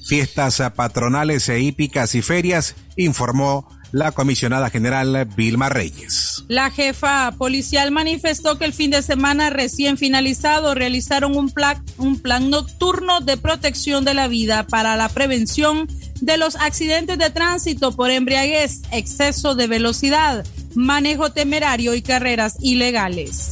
fiestas 0.08 0.64
patronales 0.78 1.50
e 1.50 1.60
hípicas 1.60 2.16
y 2.16 2.22
ferias, 2.22 2.76
informó 2.96 3.68
la 3.92 4.12
comisionada 4.12 4.70
general 4.70 5.28
Vilma 5.36 5.70
Reyes. 5.70 6.44
La 6.48 6.70
jefa 6.72 7.32
policial 7.38 7.92
manifestó 7.92 8.58
que 8.58 8.66
el 8.66 8.74
fin 8.74 8.92
de 8.92 9.02
semana 9.02 9.50
recién 9.50 9.98
finalizado 9.98 10.76
realizaron 10.76 11.36
un 11.36 11.50
plan, 11.50 11.84
un 11.98 12.20
plan 12.20 12.50
nocturno 12.50 13.22
de 13.22 13.38
protección 13.38 14.06
de 14.06 14.14
la 14.14 14.28
vida 14.28 14.68
para 14.68 14.96
la 14.96 15.10
prevención 15.10 15.88
de 16.22 16.38
los 16.38 16.56
accidentes 16.56 17.18
de 17.18 17.30
tránsito 17.30 17.92
por 17.92 18.12
embriaguez, 18.12 18.82
exceso 18.92 19.56
de 19.56 19.68
velocidad, 19.68 20.46
manejo 20.76 21.32
temerario 21.32 21.94
y 21.94 22.02
carreras 22.02 22.56
ilegales. 22.62 23.50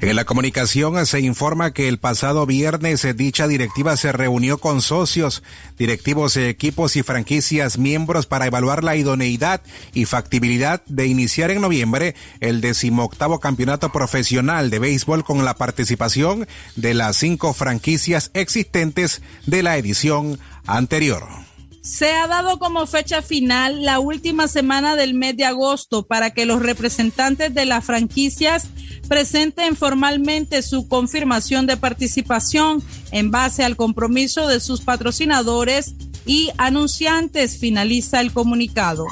En 0.00 0.16
la 0.16 0.24
comunicación 0.24 1.04
se 1.06 1.20
informa 1.20 1.72
que 1.72 1.88
el 1.88 1.98
pasado 1.98 2.46
viernes 2.46 3.06
dicha 3.16 3.46
directiva 3.46 3.96
se 3.96 4.12
reunió 4.12 4.58
con 4.58 4.82
socios, 4.82 5.42
directivos, 5.78 6.36
equipos 6.36 6.96
y 6.96 7.02
franquicias 7.02 7.78
miembros 7.78 8.26
para 8.26 8.46
evaluar 8.46 8.82
la 8.82 8.96
idoneidad 8.96 9.60
y 9.92 10.04
factibilidad 10.04 10.82
de 10.86 11.06
iniciar 11.06 11.50
en 11.50 11.60
noviembre 11.60 12.14
el 12.40 12.60
decimoctavo 12.60 13.40
campeonato 13.40 13.92
profesional 13.92 14.70
de 14.70 14.78
béisbol 14.78 15.24
con 15.24 15.44
la 15.44 15.54
participación 15.54 16.46
de 16.76 16.94
las 16.94 17.16
cinco 17.16 17.52
franquicias 17.52 18.30
existentes 18.34 19.22
de 19.46 19.62
la 19.62 19.76
edición 19.76 20.38
anterior. 20.66 21.49
Se 21.82 22.12
ha 22.12 22.26
dado 22.26 22.58
como 22.58 22.86
fecha 22.86 23.22
final 23.22 23.84
la 23.84 24.00
última 24.00 24.48
semana 24.48 24.96
del 24.96 25.14
mes 25.14 25.36
de 25.36 25.46
agosto 25.46 26.06
para 26.06 26.30
que 26.30 26.44
los 26.44 26.62
representantes 26.62 27.54
de 27.54 27.64
las 27.64 27.84
franquicias 27.84 28.68
presenten 29.08 29.76
formalmente 29.76 30.62
su 30.62 30.88
confirmación 30.88 31.66
de 31.66 31.78
participación 31.78 32.82
en 33.12 33.30
base 33.30 33.64
al 33.64 33.76
compromiso 33.76 34.46
de 34.46 34.60
sus 34.60 34.82
patrocinadores 34.82 35.94
y 36.26 36.50
anunciantes, 36.58 37.58
finaliza 37.58 38.20
el 38.20 38.32
comunicado. 38.32 39.06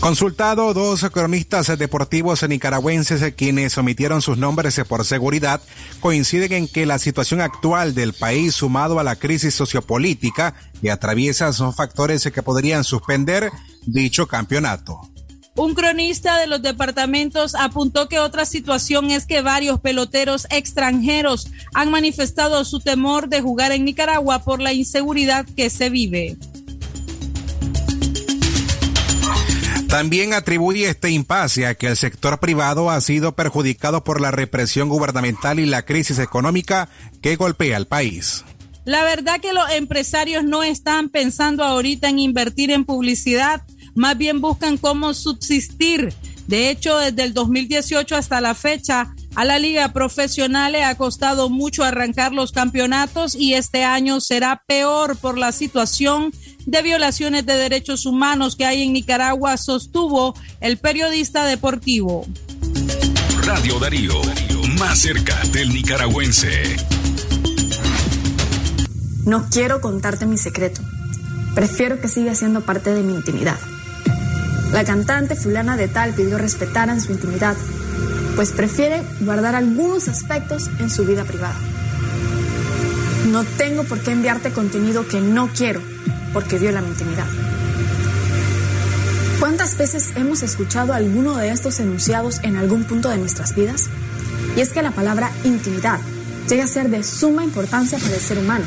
Consultado 0.00 0.74
dos 0.74 1.08
cronistas 1.10 1.78
deportivos 1.78 2.46
nicaragüenses 2.46 3.32
quienes 3.34 3.78
omitieron 3.78 4.20
sus 4.20 4.36
nombres 4.36 4.78
por 4.86 5.04
seguridad, 5.04 5.62
coinciden 6.00 6.52
en 6.52 6.68
que 6.68 6.84
la 6.84 6.98
situación 6.98 7.40
actual 7.40 7.94
del 7.94 8.12
país 8.12 8.54
sumado 8.54 9.00
a 9.00 9.04
la 9.04 9.16
crisis 9.16 9.54
sociopolítica 9.54 10.54
que 10.82 10.90
atraviesa 10.90 11.52
son 11.54 11.72
factores 11.72 12.22
que 12.22 12.42
podrían 12.42 12.84
suspender 12.84 13.50
dicho 13.86 14.28
campeonato. 14.28 15.00
Un 15.56 15.74
cronista 15.74 16.36
de 16.38 16.48
los 16.48 16.62
departamentos 16.62 17.54
apuntó 17.54 18.08
que 18.08 18.18
otra 18.18 18.44
situación 18.44 19.12
es 19.12 19.24
que 19.24 19.40
varios 19.40 19.78
peloteros 19.78 20.48
extranjeros 20.50 21.48
han 21.72 21.92
manifestado 21.92 22.64
su 22.64 22.80
temor 22.80 23.28
de 23.28 23.40
jugar 23.40 23.70
en 23.70 23.84
Nicaragua 23.84 24.40
por 24.40 24.60
la 24.60 24.72
inseguridad 24.72 25.46
que 25.56 25.70
se 25.70 25.90
vive. 25.90 26.36
También 29.94 30.34
atribuye 30.34 30.88
este 30.88 31.12
impasse 31.12 31.68
a 31.68 31.76
que 31.76 31.86
el 31.86 31.96
sector 31.96 32.40
privado 32.40 32.90
ha 32.90 33.00
sido 33.00 33.36
perjudicado 33.36 34.02
por 34.02 34.20
la 34.20 34.32
represión 34.32 34.88
gubernamental 34.88 35.60
y 35.60 35.66
la 35.66 35.84
crisis 35.84 36.18
económica 36.18 36.88
que 37.22 37.36
golpea 37.36 37.76
al 37.76 37.86
país. 37.86 38.44
La 38.84 39.04
verdad 39.04 39.40
que 39.40 39.52
los 39.52 39.70
empresarios 39.70 40.42
no 40.42 40.64
están 40.64 41.10
pensando 41.10 41.62
ahorita 41.62 42.08
en 42.08 42.18
invertir 42.18 42.72
en 42.72 42.84
publicidad, 42.84 43.62
más 43.94 44.18
bien 44.18 44.40
buscan 44.40 44.78
cómo 44.78 45.14
subsistir. 45.14 46.12
De 46.48 46.70
hecho, 46.70 46.98
desde 46.98 47.22
el 47.22 47.32
2018 47.32 48.16
hasta 48.16 48.40
la 48.40 48.56
fecha, 48.56 49.14
a 49.34 49.44
la 49.44 49.58
liga 49.58 49.92
profesional 49.92 50.72
le 50.72 50.84
ha 50.84 50.96
costado 50.96 51.50
mucho 51.50 51.84
arrancar 51.84 52.32
los 52.32 52.52
campeonatos 52.52 53.34
y 53.34 53.54
este 53.54 53.84
año 53.84 54.20
será 54.20 54.62
peor 54.66 55.16
por 55.16 55.38
la 55.38 55.52
situación 55.52 56.32
de 56.66 56.82
violaciones 56.82 57.44
de 57.46 57.56
derechos 57.56 58.06
humanos 58.06 58.56
que 58.56 58.64
hay 58.64 58.82
en 58.82 58.92
Nicaragua, 58.92 59.56
sostuvo 59.56 60.34
el 60.60 60.78
periodista 60.78 61.44
deportivo. 61.44 62.26
Radio 63.44 63.78
Darío, 63.78 64.14
más 64.78 65.00
cerca 65.00 65.38
del 65.52 65.68
nicaragüense. 65.70 66.76
No 69.26 69.48
quiero 69.50 69.80
contarte 69.80 70.26
mi 70.26 70.38
secreto. 70.38 70.80
Prefiero 71.54 72.00
que 72.00 72.08
siga 72.08 72.34
siendo 72.34 72.62
parte 72.62 72.92
de 72.92 73.02
mi 73.02 73.14
intimidad. 73.14 73.58
La 74.72 74.84
cantante 74.84 75.36
fulana 75.36 75.76
de 75.76 75.88
tal 75.88 76.14
pidió 76.14 76.36
respetaran 76.36 77.00
su 77.00 77.12
intimidad, 77.12 77.56
pues 78.36 78.52
prefiere 78.52 79.02
guardar 79.20 79.54
algunos 79.54 80.08
aspectos 80.08 80.70
en 80.80 80.90
su 80.90 81.04
vida 81.04 81.24
privada. 81.24 81.56
No 83.30 83.44
tengo 83.44 83.84
por 83.84 84.00
qué 84.00 84.12
enviarte 84.12 84.50
contenido 84.50 85.06
que 85.06 85.20
no 85.20 85.48
quiero 85.48 85.80
porque 86.32 86.58
viola 86.58 86.80
mi 86.80 86.88
intimidad. 86.88 87.26
¿Cuántas 89.40 89.76
veces 89.76 90.12
hemos 90.16 90.42
escuchado 90.42 90.92
alguno 90.92 91.36
de 91.36 91.50
estos 91.50 91.78
enunciados 91.80 92.40
en 92.42 92.56
algún 92.56 92.84
punto 92.84 93.08
de 93.08 93.18
nuestras 93.18 93.54
vidas? 93.54 93.88
Y 94.56 94.60
es 94.60 94.70
que 94.70 94.82
la 94.82 94.90
palabra 94.90 95.30
intimidad 95.44 96.00
llega 96.48 96.64
a 96.64 96.68
ser 96.68 96.90
de 96.90 97.02
suma 97.02 97.44
importancia 97.44 97.98
para 97.98 98.14
el 98.14 98.20
ser 98.20 98.38
humano, 98.38 98.64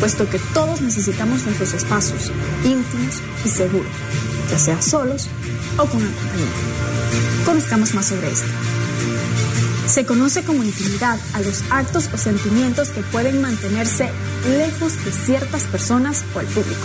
puesto 0.00 0.28
que 0.28 0.38
todos 0.52 0.80
necesitamos 0.80 1.44
nuestros 1.44 1.72
espacios 1.72 2.30
íntimos 2.64 3.20
y 3.44 3.48
seguros, 3.48 3.92
ya 4.50 4.58
sea 4.58 4.82
solos 4.82 5.28
o 5.78 5.86
con 5.86 6.02
una 6.02 6.12
compañía. 6.12 7.44
Conozcamos 7.44 7.94
más 7.94 8.06
sobre 8.06 8.30
esto. 8.30 8.48
Se 9.86 10.06
conoce 10.06 10.42
como 10.42 10.64
intimidad 10.64 11.18
a 11.34 11.40
los 11.40 11.62
actos 11.70 12.08
o 12.12 12.16
sentimientos 12.16 12.88
que 12.88 13.02
pueden 13.02 13.42
mantenerse 13.42 14.08
lejos 14.48 15.04
de 15.04 15.12
ciertas 15.12 15.64
personas 15.64 16.24
o 16.34 16.38
al 16.38 16.46
público. 16.46 16.84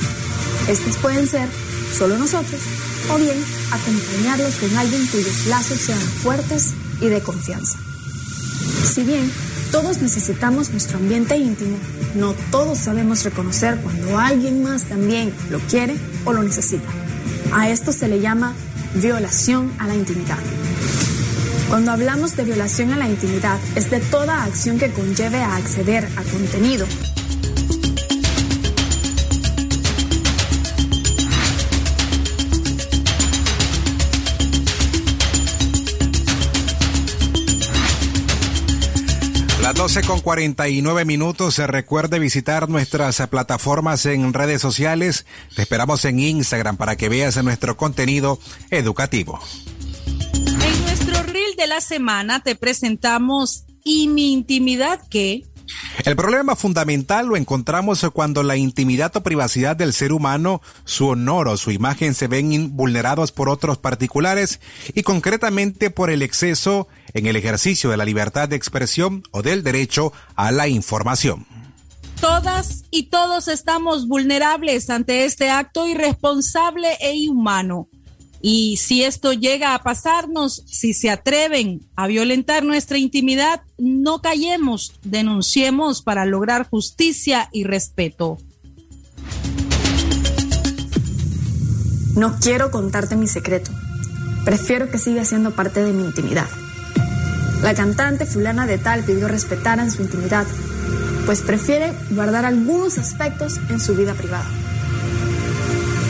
Estos 0.67 0.97
pueden 0.97 1.27
ser 1.27 1.47
solo 1.97 2.17
nosotros 2.17 2.61
o 3.11 3.17
bien 3.17 3.37
acompañarlos 3.71 4.55
con 4.55 4.77
alguien 4.77 5.05
cuyos 5.07 5.47
lazos 5.47 5.79
sean 5.79 5.99
fuertes 5.99 6.73
y 7.01 7.07
de 7.07 7.21
confianza. 7.21 7.77
Si 8.83 9.03
bien 9.03 9.31
todos 9.71 10.01
necesitamos 10.01 10.71
nuestro 10.71 10.97
ambiente 10.97 11.37
íntimo, 11.37 11.77
no 12.15 12.33
todos 12.51 12.77
sabemos 12.77 13.23
reconocer 13.23 13.77
cuando 13.81 14.17
alguien 14.17 14.61
más 14.61 14.83
también 14.83 15.33
lo 15.49 15.59
quiere 15.59 15.95
o 16.25 16.33
lo 16.33 16.43
necesita. 16.43 16.89
A 17.53 17.69
esto 17.69 17.91
se 17.91 18.07
le 18.07 18.19
llama 18.19 18.53
violación 18.95 19.71
a 19.79 19.87
la 19.87 19.95
intimidad. 19.95 20.37
Cuando 21.69 21.91
hablamos 21.91 22.35
de 22.35 22.45
violación 22.45 22.93
a 22.93 22.97
la 22.97 23.07
intimidad, 23.07 23.59
es 23.75 23.91
de 23.91 23.99
toda 23.99 24.43
acción 24.43 24.79
que 24.79 24.91
conlleve 24.91 25.37
a 25.37 25.55
acceder 25.55 26.03
a 26.17 26.23
contenido. 26.23 26.87
Las 39.61 39.75
12 39.75 40.01
con 40.01 40.21
49 40.21 41.05
minutos. 41.05 41.53
Se 41.53 41.67
recuerde 41.67 42.17
visitar 42.17 42.67
nuestras 42.67 43.21
plataformas 43.27 44.07
en 44.07 44.33
redes 44.33 44.59
sociales. 44.59 45.27
Te 45.55 45.61
esperamos 45.61 46.03
en 46.05 46.19
Instagram 46.19 46.77
para 46.77 46.95
que 46.95 47.09
veas 47.09 47.41
nuestro 47.43 47.77
contenido 47.77 48.39
educativo 48.71 49.39
de 51.59 51.67
la 51.67 51.81
semana 51.81 52.41
te 52.41 52.55
presentamos 52.55 53.65
¿Y 53.83 54.07
mi 54.07 54.31
intimidad 54.31 55.01
qué? 55.09 55.43
El 56.05 56.15
problema 56.15 56.55
fundamental 56.55 57.27
lo 57.27 57.35
encontramos 57.35 58.05
cuando 58.13 58.43
la 58.43 58.55
intimidad 58.55 59.15
o 59.17 59.23
privacidad 59.23 59.75
del 59.75 59.93
ser 59.93 60.13
humano, 60.13 60.61
su 60.85 61.07
honor 61.07 61.49
o 61.49 61.57
su 61.57 61.71
imagen 61.71 62.15
se 62.15 62.27
ven 62.27 62.77
vulnerados 62.77 63.31
por 63.33 63.49
otros 63.49 63.77
particulares 63.77 64.61
y 64.93 65.03
concretamente 65.03 65.89
por 65.89 66.09
el 66.09 66.21
exceso 66.21 66.87
en 67.13 67.25
el 67.25 67.35
ejercicio 67.35 67.89
de 67.89 67.97
la 67.97 68.05
libertad 68.05 68.47
de 68.47 68.55
expresión 68.55 69.23
o 69.31 69.41
del 69.41 69.61
derecho 69.61 70.13
a 70.35 70.51
la 70.51 70.69
información. 70.69 71.45
Todas 72.21 72.83
y 72.89 73.03
todos 73.09 73.47
estamos 73.47 74.07
vulnerables 74.07 74.89
ante 74.89 75.25
este 75.25 75.49
acto 75.49 75.87
irresponsable 75.87 76.97
e 77.01 77.15
inhumano. 77.15 77.89
Y 78.41 78.77
si 78.77 79.03
esto 79.03 79.33
llega 79.33 79.75
a 79.75 79.83
pasarnos, 79.83 80.63
si 80.65 80.93
se 80.93 81.09
atreven 81.09 81.81
a 81.95 82.07
violentar 82.07 82.63
nuestra 82.63 82.97
intimidad, 82.97 83.61
no 83.77 84.21
callemos, 84.21 84.93
denunciemos 85.03 86.01
para 86.01 86.25
lograr 86.25 86.69
justicia 86.69 87.49
y 87.51 87.65
respeto. 87.65 88.37
No 92.15 92.37
quiero 92.39 92.71
contarte 92.71 93.15
mi 93.15 93.27
secreto. 93.27 93.71
Prefiero 94.45 94.89
que 94.89 94.97
siga 94.97 95.25
siendo 95.25 95.51
parte 95.51 95.83
de 95.83 95.93
mi 95.93 96.03
intimidad. 96.03 96.47
La 97.61 97.73
cantante 97.73 98.25
fulana 98.25 98.65
de 98.65 98.77
tal 98.77 99.03
pidió 99.03 99.27
respetaran 99.27 99.91
su 99.91 100.01
intimidad, 100.01 100.47
pues 101.25 101.41
prefiere 101.41 101.93
guardar 102.11 102.45
algunos 102.45 102.97
aspectos 102.97 103.59
en 103.69 103.81
su 103.81 103.95
vida 103.95 104.13
privada. 104.13 104.47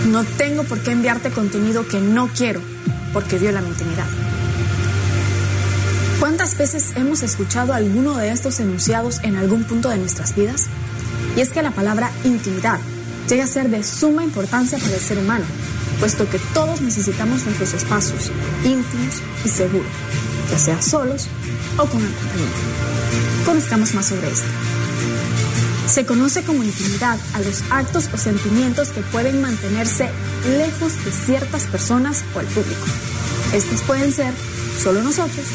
No 0.10 0.24
tengo 0.24 0.64
por 0.64 0.80
qué 0.80 0.92
enviarte 0.92 1.30
contenido 1.30 1.88
que 1.88 2.02
no 2.02 2.30
quiero, 2.30 2.62
porque 3.14 3.38
viola 3.38 3.62
mi 3.62 3.68
intimidad. 3.68 4.08
¿Cuántas 6.20 6.58
veces 6.58 6.94
hemos 6.96 7.22
escuchado 7.22 7.74
alguno 7.74 8.18
de 8.18 8.32
estos 8.32 8.60
enunciados 8.60 9.20
en 9.22 9.36
algún 9.36 9.66
punto 9.66 9.88
de 9.90 9.98
nuestras 9.98 10.36
vidas? 10.36 10.66
Y 11.38 11.42
es 11.42 11.52
que 11.52 11.62
la 11.62 11.70
palabra 11.70 12.10
intimidad 12.24 12.80
llega 13.30 13.44
a 13.44 13.48
ser 13.48 13.70
de 13.70 13.84
suma 13.84 14.24
importancia 14.24 14.80
para 14.80 14.96
el 14.96 15.00
ser 15.00 15.20
humano, 15.20 15.46
puesto 16.00 16.28
que 16.28 16.40
todos 16.56 16.82
necesitamos 16.82 17.46
nuestros 17.46 17.76
espacios 17.76 18.32
íntimos 18.64 19.22
y 19.46 19.50
seguros, 19.50 19.92
ya 20.50 20.58
sea 20.58 20.82
solos 20.82 21.28
o 21.78 21.86
con 21.86 22.02
compañía. 22.02 22.48
Conozcamos 23.46 23.94
más 23.94 24.08
sobre 24.08 24.32
esto. 24.32 24.48
Se 25.90 26.06
conoce 26.06 26.44
como 26.44 26.64
intimidad 26.64 27.18
a 27.34 27.40
los 27.40 27.64
actos 27.72 28.10
o 28.14 28.18
sentimientos 28.18 28.90
que 28.90 29.02
pueden 29.02 29.42
mantenerse 29.42 30.08
lejos 30.48 31.04
de 31.04 31.12
ciertas 31.12 31.64
personas 31.64 32.24
o 32.36 32.42
el 32.42 32.46
público. 32.46 32.86
Estos 33.54 33.82
pueden 33.82 34.14
ser 34.14 34.32
solo 34.84 35.02
nosotros 35.02 35.48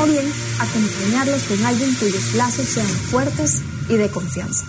o 0.00 0.06
bien 0.06 0.24
acompañarlos 0.58 1.42
con 1.42 1.66
alguien 1.66 1.94
cuyos 1.96 2.34
lazos 2.34 2.68
sean 2.68 2.86
fuertes 2.86 3.60
y 3.90 3.96
de 3.96 4.08
confianza. 4.08 4.64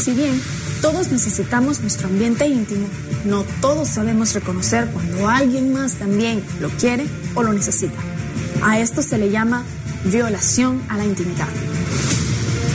Si 0.00 0.12
bien 0.12 0.40
todos 0.80 1.08
necesitamos 1.08 1.80
nuestro 1.80 2.06
ambiente 2.06 2.46
íntimo, 2.46 2.86
no 3.24 3.42
todos 3.60 3.88
sabemos 3.88 4.32
reconocer 4.32 4.88
cuando 4.92 5.28
alguien 5.28 5.72
más 5.72 5.94
también 5.94 6.44
lo 6.60 6.68
quiere 6.68 7.04
o 7.34 7.42
lo 7.42 7.52
necesita. 7.52 7.98
A 8.62 8.78
esto 8.78 9.02
se 9.02 9.18
le 9.18 9.30
llama 9.30 9.64
violación 10.04 10.80
a 10.88 10.98
la 10.98 11.04
intimidad. 11.04 11.48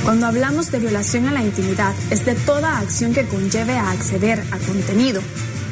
Cuando 0.03 0.27
hablamos 0.27 0.71
de 0.71 0.79
violación 0.79 1.27
a 1.27 1.31
la 1.31 1.43
intimidad, 1.43 1.93
es 2.09 2.25
de 2.25 2.35
toda 2.35 2.79
acción 2.79 3.13
que 3.13 3.25
conlleve 3.25 3.73
a 3.73 3.91
acceder 3.91 4.43
a 4.51 4.57
contenido, 4.57 5.21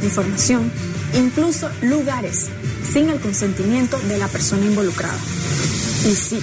información, 0.03 0.71
incluso 1.13 1.69
lugares, 1.81 2.47
sin 2.91 3.09
el 3.09 3.19
consentimiento 3.19 3.97
de 3.99 4.17
la 4.17 4.27
persona 4.27 4.65
involucrada. 4.65 5.17
Y 6.05 6.13
sí, 6.13 6.39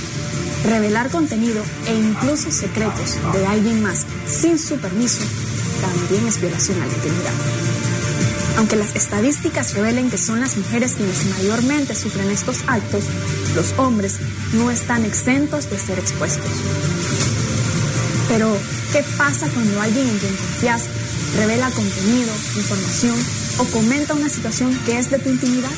revelar 0.65 1.11
contenido 1.11 1.63
e 1.87 1.95
incluso 1.95 2.51
secretos 2.51 3.17
de 3.33 3.47
alguien 3.47 3.83
más 3.83 4.07
sin 4.27 4.59
su 4.59 4.77
permiso 4.77 5.21
también 5.81 6.27
es 6.27 6.41
violación 6.41 6.81
a 6.81 6.87
la 6.87 6.93
intimidad. 6.93 7.33
Aunque 8.57 8.77
las 8.77 8.95
estadísticas 8.95 9.75
revelen 9.75 10.11
que 10.11 10.19
son 10.19 10.41
las 10.41 10.57
mujeres 10.57 10.95
quienes 10.95 11.25
mayormente 11.27 11.95
sufren 11.95 12.31
estos 12.31 12.59
actos, 12.67 13.05
los 13.55 13.75
hombres 13.79 14.19
no 14.55 14.71
están 14.71 15.05
exentos 15.05 15.69
de 15.71 15.79
ser 15.79 15.99
expuestos. 15.99 16.51
Pero, 18.35 18.59
¿qué 18.91 19.05
pasa 19.17 19.49
cuando 19.51 19.81
alguien 19.81 20.09
en 20.09 20.19
quien 20.19 20.35
confías 20.35 20.87
revela 21.37 21.71
contenido, 21.71 22.33
información 22.57 23.15
o 23.59 23.65
comenta 23.67 24.15
una 24.15 24.29
situación 24.29 24.77
que 24.85 24.99
es 24.99 25.09
de 25.09 25.21
tu 25.21 25.31
intimidad? 25.31 25.71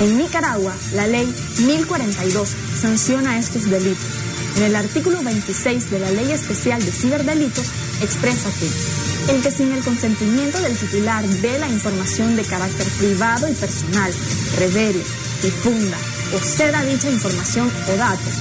En 0.00 0.16
Nicaragua, 0.16 0.74
la 0.94 1.06
ley 1.06 1.30
1042 1.58 2.48
sanciona 2.80 3.38
estos 3.38 3.68
delitos. 3.68 4.08
En 4.56 4.62
el 4.62 4.74
artículo 4.74 5.22
26 5.22 5.90
de 5.90 5.98
la 5.98 6.10
Ley 6.12 6.32
Especial 6.32 6.82
de 6.82 6.90
Ciberdelitos 6.90 7.66
expresa 8.00 8.48
que 8.58 9.34
el 9.34 9.42
que 9.42 9.50
sin 9.50 9.70
el 9.72 9.84
consentimiento 9.84 10.58
del 10.62 10.74
titular 10.78 11.26
de 11.28 11.58
la 11.58 11.68
información 11.68 12.36
de 12.36 12.44
carácter 12.44 12.86
privado 12.98 13.50
y 13.50 13.52
personal 13.52 14.10
revele, 14.58 15.04
difunda 15.42 15.98
o 16.34 16.38
ceda 16.38 16.82
dicha 16.84 17.10
información 17.10 17.70
o 17.92 17.96
datos, 17.98 18.34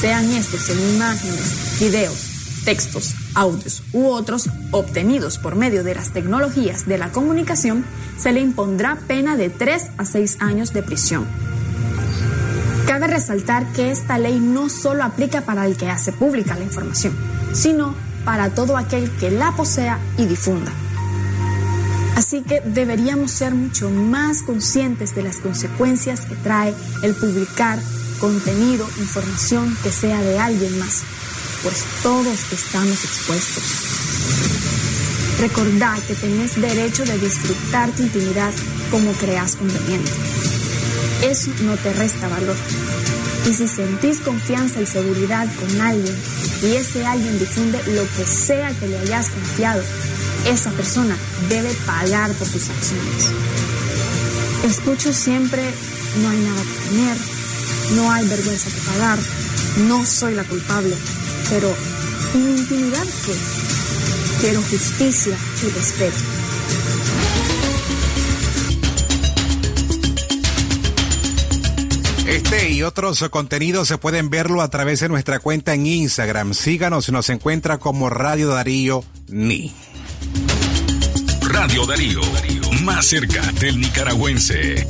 sean 0.00 0.28
estos 0.32 0.68
en 0.70 0.94
imágenes, 0.94 1.78
videos, 1.78 2.27
textos, 2.68 3.14
audios 3.34 3.82
u 3.94 4.08
otros 4.08 4.50
obtenidos 4.72 5.38
por 5.38 5.56
medio 5.56 5.82
de 5.82 5.94
las 5.94 6.10
tecnologías 6.10 6.84
de 6.84 6.98
la 6.98 7.10
comunicación, 7.10 7.82
se 8.18 8.30
le 8.30 8.40
impondrá 8.40 8.98
pena 9.08 9.38
de 9.38 9.48
3 9.48 9.92
a 9.96 10.04
6 10.04 10.36
años 10.40 10.74
de 10.74 10.82
prisión. 10.82 11.26
Cabe 12.86 13.06
resaltar 13.06 13.72
que 13.72 13.90
esta 13.90 14.18
ley 14.18 14.38
no 14.38 14.68
solo 14.68 15.02
aplica 15.02 15.40
para 15.46 15.64
el 15.64 15.78
que 15.78 15.88
hace 15.88 16.12
pública 16.12 16.56
la 16.56 16.64
información, 16.64 17.16
sino 17.54 17.94
para 18.26 18.50
todo 18.50 18.76
aquel 18.76 19.10
que 19.12 19.30
la 19.30 19.52
posea 19.52 19.98
y 20.18 20.26
difunda. 20.26 20.70
Así 22.16 22.42
que 22.42 22.60
deberíamos 22.60 23.30
ser 23.30 23.54
mucho 23.54 23.88
más 23.88 24.42
conscientes 24.42 25.14
de 25.14 25.22
las 25.22 25.38
consecuencias 25.38 26.26
que 26.26 26.36
trae 26.36 26.74
el 27.02 27.14
publicar 27.14 27.78
contenido, 28.20 28.86
información 28.98 29.74
que 29.82 29.90
sea 29.90 30.20
de 30.20 30.38
alguien 30.38 30.78
más 30.78 31.02
pues 31.62 31.84
todos 32.02 32.52
estamos 32.52 33.04
expuestos. 33.04 33.64
Recordad 35.40 35.98
que 36.06 36.14
tenés 36.14 36.60
derecho 36.60 37.04
de 37.04 37.18
disfrutar 37.18 37.90
tu 37.92 38.02
intimidad 38.02 38.52
como 38.90 39.12
creas 39.12 39.56
conveniente. 39.56 40.10
Eso 41.22 41.50
no 41.62 41.76
te 41.76 41.92
resta 41.92 42.28
valor. 42.28 42.56
Y 43.48 43.54
si 43.54 43.68
sentís 43.68 44.18
confianza 44.18 44.80
y 44.80 44.86
seguridad 44.86 45.46
con 45.58 45.80
alguien 45.80 46.14
y 46.62 46.74
ese 46.74 47.06
alguien 47.06 47.38
difunde 47.38 47.80
lo 47.94 48.02
que 48.16 48.24
sea 48.24 48.70
que 48.78 48.88
le 48.88 48.98
hayas 48.98 49.30
confiado, 49.30 49.82
esa 50.46 50.70
persona 50.72 51.16
debe 51.48 51.72
pagar 51.86 52.32
por 52.32 52.48
sus 52.48 52.68
acciones. 52.68 53.30
Escucho 54.64 55.12
siempre, 55.12 55.62
no 56.22 56.30
hay 56.30 56.38
nada 56.38 56.62
que 56.62 56.88
temer, 56.88 57.16
no 57.94 58.12
hay 58.12 58.28
vergüenza 58.28 58.70
que 58.70 58.80
pagar, 58.92 59.18
no 59.86 60.04
soy 60.04 60.34
la 60.34 60.44
culpable, 60.44 60.94
pero 61.50 61.74
¿y 62.34 62.38
intimidad 62.38 63.04
qué? 63.24 63.34
Quiero 64.40 64.62
justicia 64.62 65.36
y 65.62 65.68
respeto. 65.70 66.16
Este 72.26 72.70
y 72.70 72.82
otros 72.82 73.24
contenidos 73.30 73.88
se 73.88 73.98
pueden 73.98 74.28
verlo 74.28 74.60
a 74.60 74.68
través 74.68 75.00
de 75.00 75.08
nuestra 75.08 75.38
cuenta 75.38 75.74
en 75.74 75.86
Instagram. 75.86 76.52
Síganos, 76.52 77.10
nos 77.10 77.30
encuentra 77.30 77.78
como 77.78 78.10
Radio 78.10 78.48
Darío 78.48 79.02
Ni. 79.28 79.74
Radio 81.40 81.86
Darío, 81.86 82.20
más 82.82 83.06
cerca 83.06 83.40
del 83.52 83.80
nicaragüense. 83.80 84.86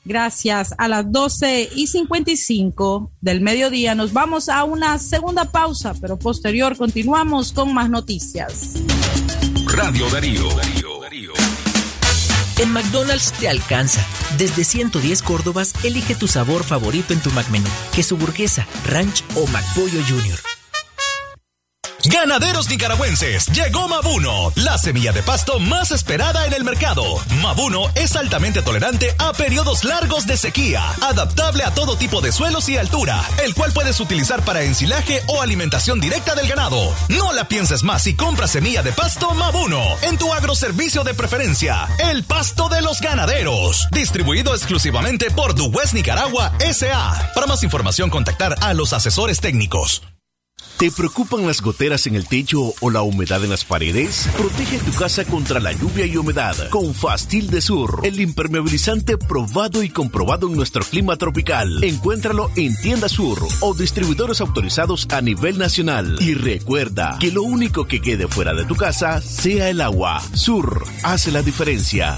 Gracias. 0.06 0.74
A 0.78 0.88
las 0.88 1.12
12 1.12 1.72
y 1.76 1.88
55 1.88 3.12
del 3.22 3.42
mediodía 3.42 3.94
nos 3.94 4.12
vamos 4.12 4.50
a 4.50 4.64
una 4.64 4.98
segunda 4.98 5.52
pausa, 5.52 5.94
pero 6.02 6.18
posterior 6.18 6.76
continuamos 6.78 7.54
con 7.54 7.72
más 7.74 7.92
noticias. 7.92 8.74
Radio 9.68 10.10
Darío. 10.10 10.50
En 12.60 12.74
McDonald's 12.74 13.32
te 13.32 13.48
alcanza. 13.48 14.06
Desde 14.38 14.66
110 14.66 15.22
Córdobas, 15.22 15.74
elige 15.86 16.14
tu 16.14 16.28
sabor 16.28 16.66
favorito 16.66 17.14
en 17.14 17.22
tu 17.22 17.32
McMenú, 17.32 17.70
queso 17.96 18.18
burguesa, 18.18 18.68
ranch 18.86 19.24
o 19.36 19.48
McPollo 19.48 20.04
Junior. 20.06 20.59
Ganaderos 22.06 22.70
nicaragüenses, 22.70 23.48
llegó 23.48 23.88
Mabuno, 23.90 24.54
la 24.56 24.78
semilla 24.78 25.12
de 25.12 25.22
pasto 25.22 25.60
más 25.60 25.92
esperada 25.92 26.46
en 26.46 26.54
el 26.54 26.64
mercado. 26.64 27.04
Mabuno 27.42 27.90
es 27.96 28.16
altamente 28.16 28.62
tolerante 28.62 29.14
a 29.18 29.34
periodos 29.34 29.84
largos 29.84 30.26
de 30.26 30.38
sequía, 30.38 30.84
adaptable 31.02 31.64
a 31.64 31.74
todo 31.74 31.98
tipo 31.98 32.22
de 32.22 32.32
suelos 32.32 32.70
y 32.70 32.78
altura, 32.78 33.22
el 33.44 33.54
cual 33.54 33.74
puedes 33.74 34.00
utilizar 34.00 34.44
para 34.46 34.64
ensilaje 34.64 35.22
o 35.28 35.42
alimentación 35.42 36.00
directa 36.00 36.36
del 36.36 36.48
ganado. 36.48 36.96
No 37.10 37.34
la 37.34 37.48
pienses 37.48 37.84
más 37.84 38.08
y 38.08 38.16
compra 38.16 38.48
semilla 38.48 38.82
de 38.82 38.94
pasto 38.94 39.34
Mabuno 39.34 39.82
en 40.02 40.18
tu 40.18 40.32
agroservicio 40.34 41.04
de 41.04 41.14
preferencia, 41.14 41.88
el 42.12 42.24
pasto 42.24 42.70
de 42.70 42.82
los 42.82 43.02
ganaderos. 43.02 43.88
Distribuido 43.92 44.56
exclusivamente 44.56 45.32
por 45.32 45.54
Duwest 45.54 45.94
Nicaragua 45.94 46.54
SA. 46.74 47.32
Para 47.36 47.48
más 47.48 47.64
información, 47.64 48.10
contactar 48.10 48.56
a 48.62 48.74
los 48.74 48.94
asesores 48.94 49.42
técnicos. 49.42 50.02
¿Te 50.80 50.90
preocupan 50.92 51.46
las 51.46 51.62
goteras 51.62 52.08
en 52.08 52.16
el 52.16 52.26
techo 52.26 52.74
o 52.80 52.90
la 52.90 53.02
humedad 53.02 53.44
en 53.44 53.50
las 53.50 53.66
paredes? 53.66 54.30
Protege 54.38 54.78
tu 54.78 54.94
casa 54.94 55.26
contra 55.26 55.60
la 55.60 55.74
lluvia 55.74 56.06
y 56.06 56.16
humedad 56.16 56.56
con 56.70 56.94
Fastil 56.94 57.50
de 57.50 57.60
Sur, 57.60 58.00
el 58.04 58.18
impermeabilizante 58.22 59.18
probado 59.18 59.84
y 59.84 59.90
comprobado 59.90 60.48
en 60.48 60.56
nuestro 60.56 60.82
clima 60.86 61.18
tropical. 61.18 61.84
Encuéntralo 61.84 62.50
en 62.56 62.78
Tienda 62.78 63.10
Sur 63.10 63.46
o 63.60 63.74
distribuidores 63.74 64.40
autorizados 64.40 65.06
a 65.12 65.20
nivel 65.20 65.58
nacional. 65.58 66.16
Y 66.22 66.34
recuerda 66.34 67.18
que 67.20 67.34
lo 67.34 67.44
único 67.44 67.86
que 67.86 68.00
quede 68.00 68.30
fuera 68.30 68.54
de 68.54 68.64
tu 68.64 68.76
casa 68.78 69.22
sea 69.22 69.68
el 69.70 69.82
agua. 69.82 70.22
Sur 70.34 70.86
hace 71.04 71.30
la 71.34 71.42
diferencia. 71.42 72.18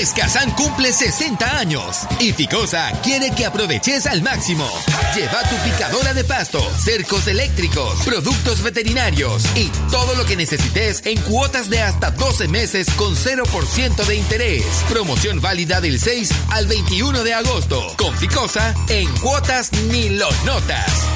Escazán 0.00 0.50
cumple 0.50 0.92
60 0.92 1.56
años 1.56 2.00
y 2.18 2.32
Ficosa 2.32 2.90
quiere 3.02 3.30
que 3.30 3.46
aproveches 3.46 4.06
al 4.06 4.22
máximo. 4.22 4.68
Lleva 5.14 5.40
tu 5.44 5.56
picadora 5.58 6.12
de 6.12 6.24
pasto, 6.24 6.60
cercos 6.76 7.28
eléctricos, 7.28 8.02
productos 8.04 8.62
veterinarios 8.62 9.44
y 9.54 9.68
todo 9.92 10.16
lo 10.16 10.24
que 10.26 10.36
necesites 10.36 11.02
en 11.06 11.20
cuotas 11.20 11.70
de 11.70 11.80
hasta 11.80 12.10
12 12.10 12.48
meses 12.48 12.88
con 12.96 13.14
0% 13.14 14.04
de 14.04 14.16
interés. 14.16 14.64
Promoción 14.88 15.40
válida 15.40 15.80
del 15.80 16.00
6 16.00 16.30
al 16.50 16.66
21 16.66 17.22
de 17.22 17.34
agosto. 17.34 17.94
Con 17.96 18.16
Ficosa, 18.16 18.74
en 18.88 19.08
cuotas 19.18 19.72
ni 19.90 20.08
lo 20.08 20.28
notas. 20.44 21.13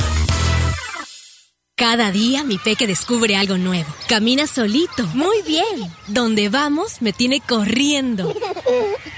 Cada 1.79 2.11
día 2.11 2.43
mi 2.43 2.59
peque 2.59 2.89
descubre 2.89 3.37
algo 3.37 3.57
nuevo. 3.57 3.89
Camina 4.09 4.49
solito. 4.49 5.07
Muy 5.15 5.43
bien. 5.43 5.65
Donde 6.09 6.49
vamos 6.49 7.01
me 7.01 7.13
tiene 7.13 7.41
corriendo. 7.41 8.35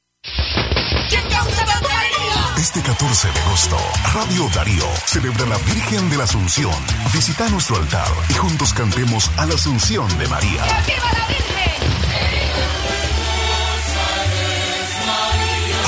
Este 2.61 2.79
14 2.83 3.27
de 3.27 3.39
agosto, 3.39 3.77
Radio 4.13 4.47
Darío 4.53 4.85
celebra 5.07 5.47
la 5.47 5.57
Virgen 5.57 6.11
de 6.11 6.17
la 6.17 6.25
Asunción. 6.25 6.71
Visita 7.11 7.49
nuestro 7.49 7.77
altar 7.77 8.07
y 8.29 8.33
juntos 8.33 8.71
cantemos 8.71 9.31
a 9.37 9.47
la 9.47 9.55
Asunción 9.55 10.07
de 10.19 10.27
María. 10.27 10.63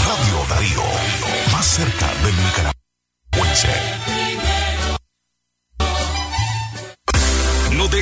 Radio 0.07 0.45
Darío, 0.49 0.83
más 1.51 1.65
cerca 1.67 2.07
del 2.23 2.36
nicaragüense. 2.43 3.92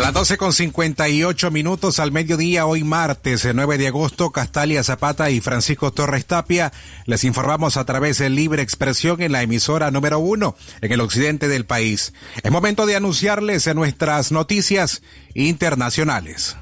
A 0.00 0.04
las 0.04 0.14
12 0.14 0.38
con 0.38 0.54
58 0.54 1.50
minutos 1.50 1.98
al 1.98 2.10
mediodía, 2.10 2.64
hoy 2.64 2.84
martes 2.84 3.46
9 3.52 3.76
de 3.76 3.88
agosto, 3.88 4.30
Castalia 4.30 4.82
Zapata 4.82 5.28
y 5.28 5.42
Francisco 5.42 5.92
Torres 5.92 6.24
Tapia 6.24 6.72
les 7.04 7.22
informamos 7.24 7.76
a 7.76 7.84
través 7.84 8.16
de 8.16 8.30
Libre 8.30 8.62
Expresión 8.62 9.20
en 9.20 9.32
la 9.32 9.42
emisora 9.42 9.90
número 9.90 10.18
uno 10.18 10.56
en 10.80 10.92
el 10.92 11.02
occidente 11.02 11.48
del 11.48 11.66
país. 11.66 12.14
Es 12.42 12.50
momento 12.50 12.86
de 12.86 12.96
anunciarles 12.96 13.66
en 13.66 13.76
nuestras 13.76 14.32
noticias 14.32 15.02
internacionales. 15.34 16.56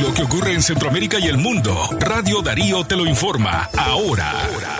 Lo 0.00 0.14
que 0.14 0.22
ocurre 0.22 0.54
en 0.54 0.62
Centroamérica 0.62 1.18
y 1.18 1.26
el 1.26 1.38
mundo, 1.38 1.76
Radio 1.98 2.42
Darío 2.42 2.84
te 2.86 2.94
lo 2.94 3.06
informa 3.06 3.68
ahora. 3.76 4.77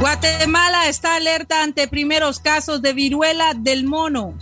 Guatemala 0.00 0.88
está 0.88 1.16
alerta 1.16 1.62
ante 1.62 1.86
primeros 1.86 2.40
casos 2.40 2.80
de 2.80 2.94
viruela 2.94 3.52
del 3.54 3.84
mono. 3.84 4.32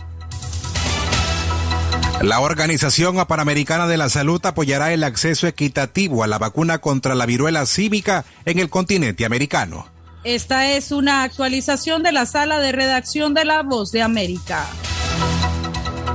La 2.21 2.39
Organización 2.39 3.17
Panamericana 3.25 3.85
de 3.85 3.97
la 3.97 4.07
Salud 4.07 4.39
apoyará 4.45 4.93
el 4.93 5.03
acceso 5.03 5.47
equitativo 5.47 6.23
a 6.23 6.27
la 6.27 6.37
vacuna 6.37 6.77
contra 6.77 7.13
la 7.13 7.25
viruela 7.25 7.65
cívica 7.65 8.23
en 8.45 8.59
el 8.59 8.69
continente 8.69 9.25
americano. 9.25 9.89
Esta 10.23 10.71
es 10.71 10.93
una 10.93 11.23
actualización 11.23 12.03
de 12.03 12.13
la 12.13 12.25
sala 12.25 12.59
de 12.59 12.71
redacción 12.71 13.33
de 13.33 13.43
La 13.43 13.61
Voz 13.61 13.91
de 13.91 14.01
América. 14.01 14.65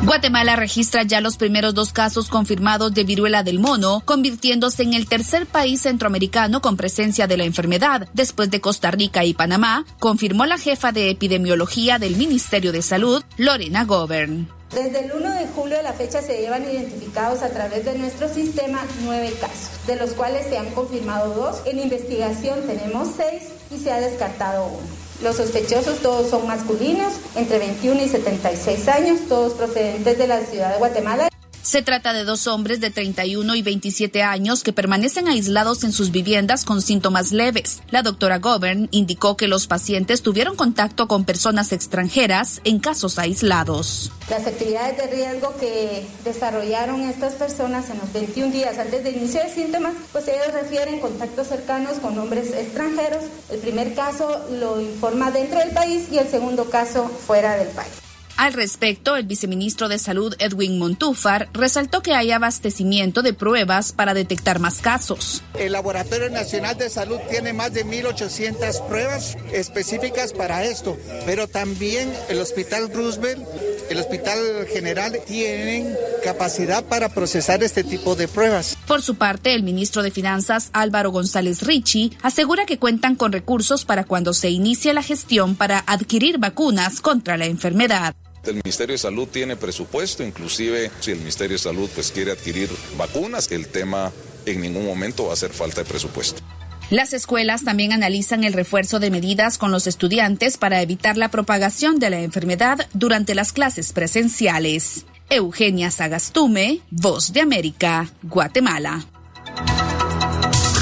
Guatemala 0.03 0.57
registra 0.57 1.03
ya 1.03 1.21
los 1.21 1.37
primeros 1.37 1.75
dos 1.75 1.93
casos 1.93 2.29
confirmados 2.29 2.93
de 2.93 3.05
viruela 3.05 3.43
del 3.43 3.59
mono, 3.59 4.03
convirtiéndose 4.05 4.83
en 4.83 4.93
el 4.93 5.09
tercer 5.09 5.47
país 5.47 5.83
centroamericano 5.83 6.61
con 6.61 6.77
presencia 6.77 7.27
de 7.27 7.37
la 7.37 7.45
enfermedad, 7.45 8.09
después 8.13 8.51
de 8.51 8.61
Costa 8.61 8.91
Rica 8.91 9.25
y 9.25 9.33
Panamá, 9.33 9.87
confirmó 9.99 10.45
la 10.45 10.59
jefa 10.59 10.93
de 10.93 11.11
epidemiología 11.11 11.99
del 11.99 12.17
Ministerio 12.17 12.73
de 12.73 12.83
Salud, 12.83 13.23
Lorena 13.39 13.85
Govern. 13.85 14.49
Desde 14.75 15.05
el 15.05 15.13
1 15.13 15.31
de 15.35 15.47
julio 15.55 15.77
de 15.77 15.85
la 15.85 15.93
fecha 15.93 16.21
se 16.21 16.37
llevan 16.41 16.65
identificados 16.65 17.43
a 17.43 17.51
través 17.51 17.85
de 17.85 17.97
nuestro 17.97 18.29
sistema 18.29 18.81
nueve 19.05 19.33
casos, 19.41 19.87
de 19.87 19.95
los 19.95 20.11
cuales 20.11 20.47
se 20.47 20.59
han 20.59 20.71
confirmado 20.71 21.33
dos. 21.33 21.63
En 21.65 21.79
investigación 21.79 22.61
tenemos 22.67 23.09
seis 23.17 23.45
y 23.71 23.79
se 23.79 23.93
ha 23.93 24.01
descartado 24.01 24.67
uno. 24.67 25.04
Los 25.25 25.37
sospechosos 25.37 26.01
todos 26.01 26.29
son 26.29 26.47
masculinos, 26.47 27.15
entre 27.35 27.59
21 27.59 28.03
y 28.03 28.09
76 28.11 28.89
años, 28.89 29.21
todos 29.27 29.55
procedentes 29.55 30.19
de 30.19 30.27
la 30.27 30.41
ciudad 30.41 30.73
de 30.73 30.79
Guatemala. 30.79 31.34
Se 31.75 31.83
trata 31.83 32.13
de 32.13 32.23
dos 32.23 32.47
hombres 32.47 32.79
de 32.79 32.91
31 32.91 33.53
y 33.57 33.63
27 33.63 34.23
años 34.23 34.63
que 34.63 34.73
permanecen 34.73 35.27
aislados 35.27 35.83
en 35.83 35.91
sus 35.91 36.13
viviendas 36.13 36.63
con 36.63 36.81
síntomas 36.81 37.33
leves. 37.33 37.83
La 37.91 38.05
doctora 38.05 38.39
Govern 38.39 38.87
indicó 38.93 39.37
que 39.37 39.49
los 39.49 39.67
pacientes 39.67 40.23
tuvieron 40.23 40.55
contacto 40.55 41.09
con 41.09 41.25
personas 41.25 41.73
extranjeras 41.73 42.61
en 42.63 42.79
casos 42.79 43.19
aislados. 43.19 44.13
Las 44.31 44.47
actividades 44.47 44.99
de 44.99 45.17
riesgo 45.17 45.53
que 45.59 46.07
desarrollaron 46.23 47.01
estas 47.01 47.33
personas 47.33 47.91
en 47.91 47.99
los 47.99 48.13
21 48.13 48.53
días 48.53 48.79
antes 48.79 49.03
de 49.03 49.11
inicio 49.11 49.43
de 49.43 49.51
síntomas, 49.51 49.95
pues 50.13 50.29
ellos 50.29 50.53
refieren 50.53 51.01
contactos 51.01 51.49
cercanos 51.49 51.95
con 51.95 52.17
hombres 52.17 52.53
extranjeros. 52.53 53.25
El 53.51 53.59
primer 53.59 53.97
caso 53.97 54.47
lo 54.61 54.81
informa 54.81 55.33
dentro 55.33 55.59
del 55.59 55.71
país 55.71 56.07
y 56.13 56.19
el 56.19 56.29
segundo 56.29 56.71
caso 56.71 57.09
fuera 57.09 57.57
del 57.57 57.67
país. 57.71 58.04
Al 58.37 58.53
respecto, 58.53 59.15
el 59.17 59.27
viceministro 59.27 59.89
de 59.89 59.99
Salud 59.99 60.35
Edwin 60.41 60.77
Montúfar 60.77 61.49
resaltó 61.53 62.03
que 62.03 62.15
hay 62.15 62.33
abastecimiento 62.33 63.23
de 63.23 63.33
pruebas 63.33 63.93
para 63.93 64.13
detectar 64.13 64.59
más 64.59 64.81
casos. 64.81 65.43
El 65.57 65.73
Laboratorio 65.73 66.29
Nacional 66.31 66.77
de 66.77 66.91
Salud 66.91 67.19
tiene 67.31 67.53
más 67.53 67.73
de 67.73 67.87
1.800 67.87 68.89
pruebas 68.89 69.37
específicas 69.53 70.33
para 70.33 70.65
esto, 70.65 70.99
pero 71.25 71.47
también 71.47 72.13
el 72.29 72.41
Hospital 72.41 72.93
Roosevelt, 72.93 73.41
el 73.89 73.99
Hospital 73.99 74.67
General 74.73 75.17
tienen 75.27 75.95
capacidad 76.25 76.83
para 76.85 77.11
procesar 77.11 77.63
este 77.63 77.85
tipo 77.85 78.17
de 78.17 78.27
pruebas. 78.27 78.77
Por 78.89 79.01
su 79.01 79.15
parte, 79.15 79.55
el 79.55 79.63
ministro 79.63 80.03
de 80.03 80.11
Finanzas 80.11 80.71
Álvaro 80.73 81.13
González 81.13 81.63
Ricci 81.63 82.17
asegura 82.23 82.67
que 82.67 82.81
cuentan 82.81 83.15
con 83.15 83.31
recursos 83.31 83.85
para 83.85 84.05
cuando 84.05 84.35
se 84.35 84.51
inicie 84.51 84.93
la 84.93 85.03
gestión 85.03 85.55
para 85.55 85.85
adquirir 85.87 86.39
vacunas 86.39 87.01
contra 87.01 87.37
la 87.37 87.47
enfermedad. 87.47 88.17
El 88.47 88.57
Ministerio 88.57 88.95
de 88.95 88.99
Salud 88.99 89.27
tiene 89.27 89.57
presupuesto, 89.57 90.23
inclusive 90.23 90.91
si 91.01 91.13
el 91.13 91.19
Ministerio 91.19 91.55
de 91.55 91.63
Salud 91.63 91.89
pues 91.95 92.13
quiere 92.13 92.33
adquirir 92.33 92.69
vacunas, 92.97 93.51
el 93.51 93.69
tema 93.69 94.13
en 94.45 94.61
ningún 94.61 94.85
momento 94.85 95.25
va 95.25 95.31
a 95.31 95.33
hacer 95.33 95.53
falta 95.53 95.83
de 95.83 95.89
presupuesto. 95.89 96.43
Las 96.91 97.15
escuelas 97.15 97.65
también 97.65 97.93
analizan 97.93 98.45
el 98.45 98.53
refuerzo 98.53 99.01
de 99.01 99.11
medidas 99.11 99.57
con 99.57 99.71
los 99.71 99.87
estudiantes 99.87 100.59
para 100.59 100.83
evitar 100.83 101.17
la 101.17 101.31
propagación 101.31 101.99
de 101.99 102.11
la 102.11 102.21
enfermedad 102.21 102.87
durante 102.93 103.35
las 103.35 103.53
clases 103.53 103.93
presenciales. 103.93 105.07
Eugenia 105.31 105.91
Sagastume, 105.91 106.81
Voz 106.91 107.33
de 107.33 107.41
América, 107.41 108.11
Guatemala. 108.23 109.07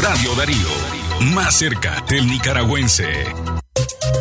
Radio 0.02 0.34
Darío, 0.34 1.32
más 1.32 1.54
cerca 1.54 2.04
del 2.08 2.26
nicaragüense. 2.26 3.06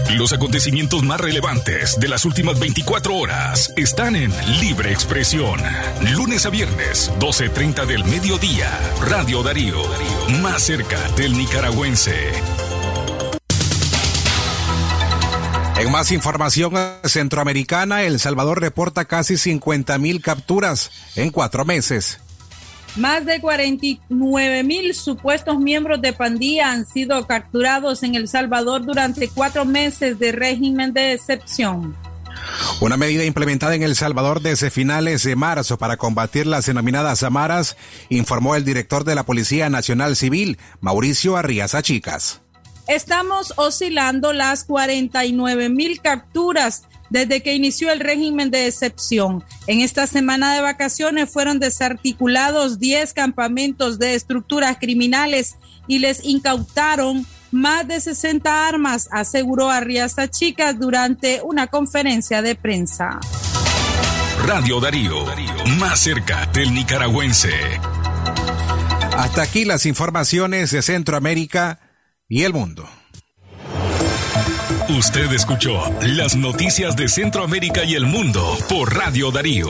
Los 0.10 0.34
acontecimientos 0.34 1.04
más 1.04 1.20
relevantes 1.22 1.98
de 2.00 2.08
las 2.08 2.26
últimas 2.26 2.60
24 2.60 3.16
horas 3.16 3.74
están 3.78 4.16
en 4.16 4.32
Libre 4.60 4.92
Expresión. 4.92 5.60
Lunes 6.14 6.46
a 6.46 6.50
viernes, 6.50 7.12
12.30 7.20 7.86
del 7.86 8.04
mediodía. 8.04 8.70
Radio 9.02 9.42
Darío, 9.44 9.82
más 10.42 10.64
cerca 10.64 11.00
del 11.16 11.38
nicaragüense. 11.38 12.32
En 15.78 15.92
más 15.92 16.12
información 16.12 16.74
centroamericana, 17.04 18.04
El 18.04 18.20
Salvador 18.20 18.60
reporta 18.60 19.06
casi 19.06 19.38
50 19.38 19.98
mil 19.98 20.22
capturas 20.22 20.92
en 21.16 21.32
cuatro 21.32 21.66
meses. 21.66 22.20
Más 22.98 23.26
de 23.26 23.40
49 23.40 24.64
mil 24.64 24.94
supuestos 24.94 25.58
miembros 25.60 26.02
de 26.02 26.12
pandilla 26.12 26.72
han 26.72 26.86
sido 26.86 27.26
capturados 27.26 28.04
en 28.04 28.16
El 28.16 28.28
Salvador 28.28 28.86
durante 28.86 29.30
cuatro 29.30 29.64
meses 29.64 30.20
de 30.20 30.34
régimen 30.34 30.94
de 30.94 31.14
excepción. 31.14 31.96
Una 32.82 32.98
medida 32.98 33.24
implementada 33.24 33.76
en 33.76 33.84
El 33.84 33.96
Salvador 33.96 34.42
desde 34.42 34.72
finales 34.72 35.24
de 35.24 35.36
marzo 35.38 35.78
para 35.78 35.96
combatir 35.96 36.48
las 36.48 36.66
denominadas 36.66 37.24
amaras, 37.24 37.78
informó 38.10 38.56
el 38.56 38.66
director 38.66 39.06
de 39.06 39.16
la 39.16 39.24
Policía 39.24 39.70
Nacional 39.70 40.18
Civil, 40.18 40.58
Mauricio 40.82 41.38
Arriaza 41.38 41.82
Chicas. 41.82 42.42
Estamos 42.88 43.54
oscilando 43.56 44.34
las 44.34 44.66
49 44.66 45.70
mil 45.70 46.02
capturas 46.02 46.84
desde 47.12 47.44
que 47.44 47.54
inició 47.54 47.92
el 47.92 48.00
régimen 48.00 48.50
de 48.50 48.66
excepción. 48.66 49.44
En 49.68 49.82
esta 49.82 50.08
semana 50.08 50.56
de 50.56 50.62
vacaciones 50.62 51.30
fueron 51.30 51.60
desarticulados 51.60 52.80
10 52.80 53.14
campamentos 53.14 54.00
de 54.00 54.16
estructuras 54.16 54.78
criminales 54.80 55.58
y 55.88 56.00
les 56.00 56.24
incautaron 56.24 57.28
más 57.52 57.86
de 57.86 58.00
60 58.00 58.68
armas, 58.68 59.10
aseguró 59.12 59.70
Arriaza 59.70 60.30
Chicas 60.30 60.80
durante 60.80 61.42
una 61.44 61.68
conferencia 61.68 62.42
de 62.42 62.56
prensa. 62.56 63.20
Radio 64.48 64.80
Darío, 64.80 65.26
más 65.80 66.00
cerca 66.00 66.46
del 66.48 66.74
nicaragüense. 66.74 67.52
Hasta 69.18 69.42
aquí 69.42 69.66
las 69.66 69.86
informaciones 69.86 70.72
de 70.72 70.82
Centroamérica 70.82 71.80
y 72.30 72.44
el 72.44 72.54
mundo. 72.54 72.90
Usted 74.98 75.32
escuchó 75.32 75.80
las 76.02 76.36
noticias 76.36 76.98
de 76.98 77.08
Centroamérica 77.08 77.86
y 77.86 77.96
el 77.96 78.06
mundo 78.06 78.58
por 78.68 78.94
Radio 78.94 79.32
Darío. 79.32 79.70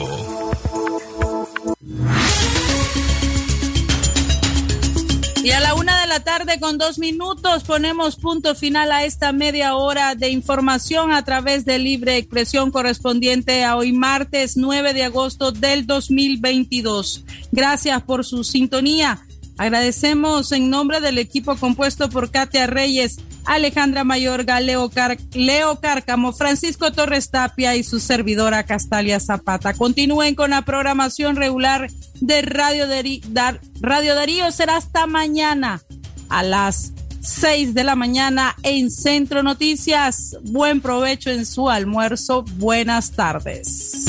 Y 5.44 5.50
a 5.52 5.60
la 5.60 5.74
una 5.74 6.00
de 6.00 6.08
la 6.08 6.20
tarde 6.20 6.58
con 6.58 6.76
dos 6.76 6.98
minutos 6.98 7.62
ponemos 7.62 8.16
punto 8.16 8.56
final 8.56 8.90
a 8.90 9.04
esta 9.04 9.32
media 9.32 9.76
hora 9.76 10.16
de 10.16 10.30
información 10.30 11.12
a 11.12 11.24
través 11.24 11.64
de 11.64 11.78
Libre 11.78 12.16
Expresión 12.16 12.72
correspondiente 12.72 13.64
a 13.64 13.76
hoy 13.76 13.92
martes 13.92 14.56
9 14.56 14.92
de 14.92 15.04
agosto 15.04 15.52
del 15.52 15.86
2022. 15.86 17.24
Gracias 17.52 18.02
por 18.02 18.24
su 18.24 18.42
sintonía. 18.42 19.24
Agradecemos 19.58 20.52
en 20.52 20.70
nombre 20.70 21.00
del 21.00 21.18
equipo 21.18 21.56
compuesto 21.56 22.08
por 22.08 22.30
Katia 22.30 22.66
Reyes, 22.66 23.18
Alejandra 23.44 24.04
Mayorga, 24.04 24.60
Leo, 24.60 24.90
Car 24.90 25.18
Cárcamo, 25.80 26.32
Francisco 26.32 26.92
Torres 26.92 27.30
Tapia 27.30 27.76
y 27.76 27.82
su 27.82 28.00
servidora 28.00 28.64
Castalia 28.64 29.20
Zapata. 29.20 29.74
Continúen 29.74 30.34
con 30.34 30.50
la 30.50 30.62
programación 30.62 31.36
regular 31.36 31.90
de 32.20 32.42
Radio, 32.42 32.86
Darío. 32.86 34.52
Será 34.52 34.76
hasta 34.76 35.06
mañana 35.06 35.82
a 36.28 36.42
las 36.42 36.92
6 37.20 37.74
de 37.74 37.84
la 37.84 37.94
mañana 37.94 38.56
en 38.62 38.90
Centro 38.90 39.42
Noticias. 39.42 40.36
Buen 40.42 40.80
provecho 40.80 41.30
en 41.30 41.46
su 41.46 41.68
almuerzo. 41.68 42.42
Buenas 42.56 43.12
tardes. 43.12 44.06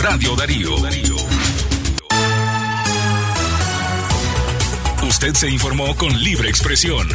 Radio 0.00 0.34
Darío. 0.36 1.37
Usted 5.20 5.34
se 5.34 5.50
informó 5.50 5.96
con 5.96 6.16
libre 6.22 6.48
expresión. 6.48 7.08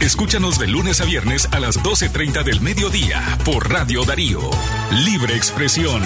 Escúchanos 0.00 0.58
de 0.58 0.66
lunes 0.66 1.02
a 1.02 1.04
viernes 1.04 1.46
a 1.52 1.60
las 1.60 1.78
12.30 1.78 2.42
del 2.42 2.62
mediodía 2.62 3.36
por 3.44 3.70
Radio 3.70 4.02
Darío. 4.02 4.40
Libre 5.04 5.36
expresión. 5.36 6.02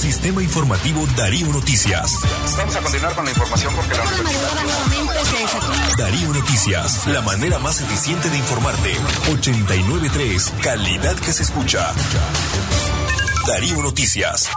Sistema 0.00 0.42
Informativo 0.42 1.06
Darío 1.18 1.48
Noticias. 1.48 2.18
Vamos 2.56 2.76
a 2.76 2.80
continuar 2.80 3.14
con 3.14 3.26
la 3.26 3.30
información 3.32 3.74
porque 3.74 3.94
la 3.94 4.04
Darío 5.98 6.32
Noticias, 6.32 7.06
la 7.08 7.20
manera 7.20 7.58
más 7.58 7.82
eficiente 7.82 8.30
de 8.30 8.38
informarte. 8.38 8.94
89.3, 9.32 10.60
calidad 10.62 11.14
que 11.16 11.30
se 11.30 11.42
escucha. 11.42 11.92
Darío 13.46 13.82
Noticias. 13.82 14.48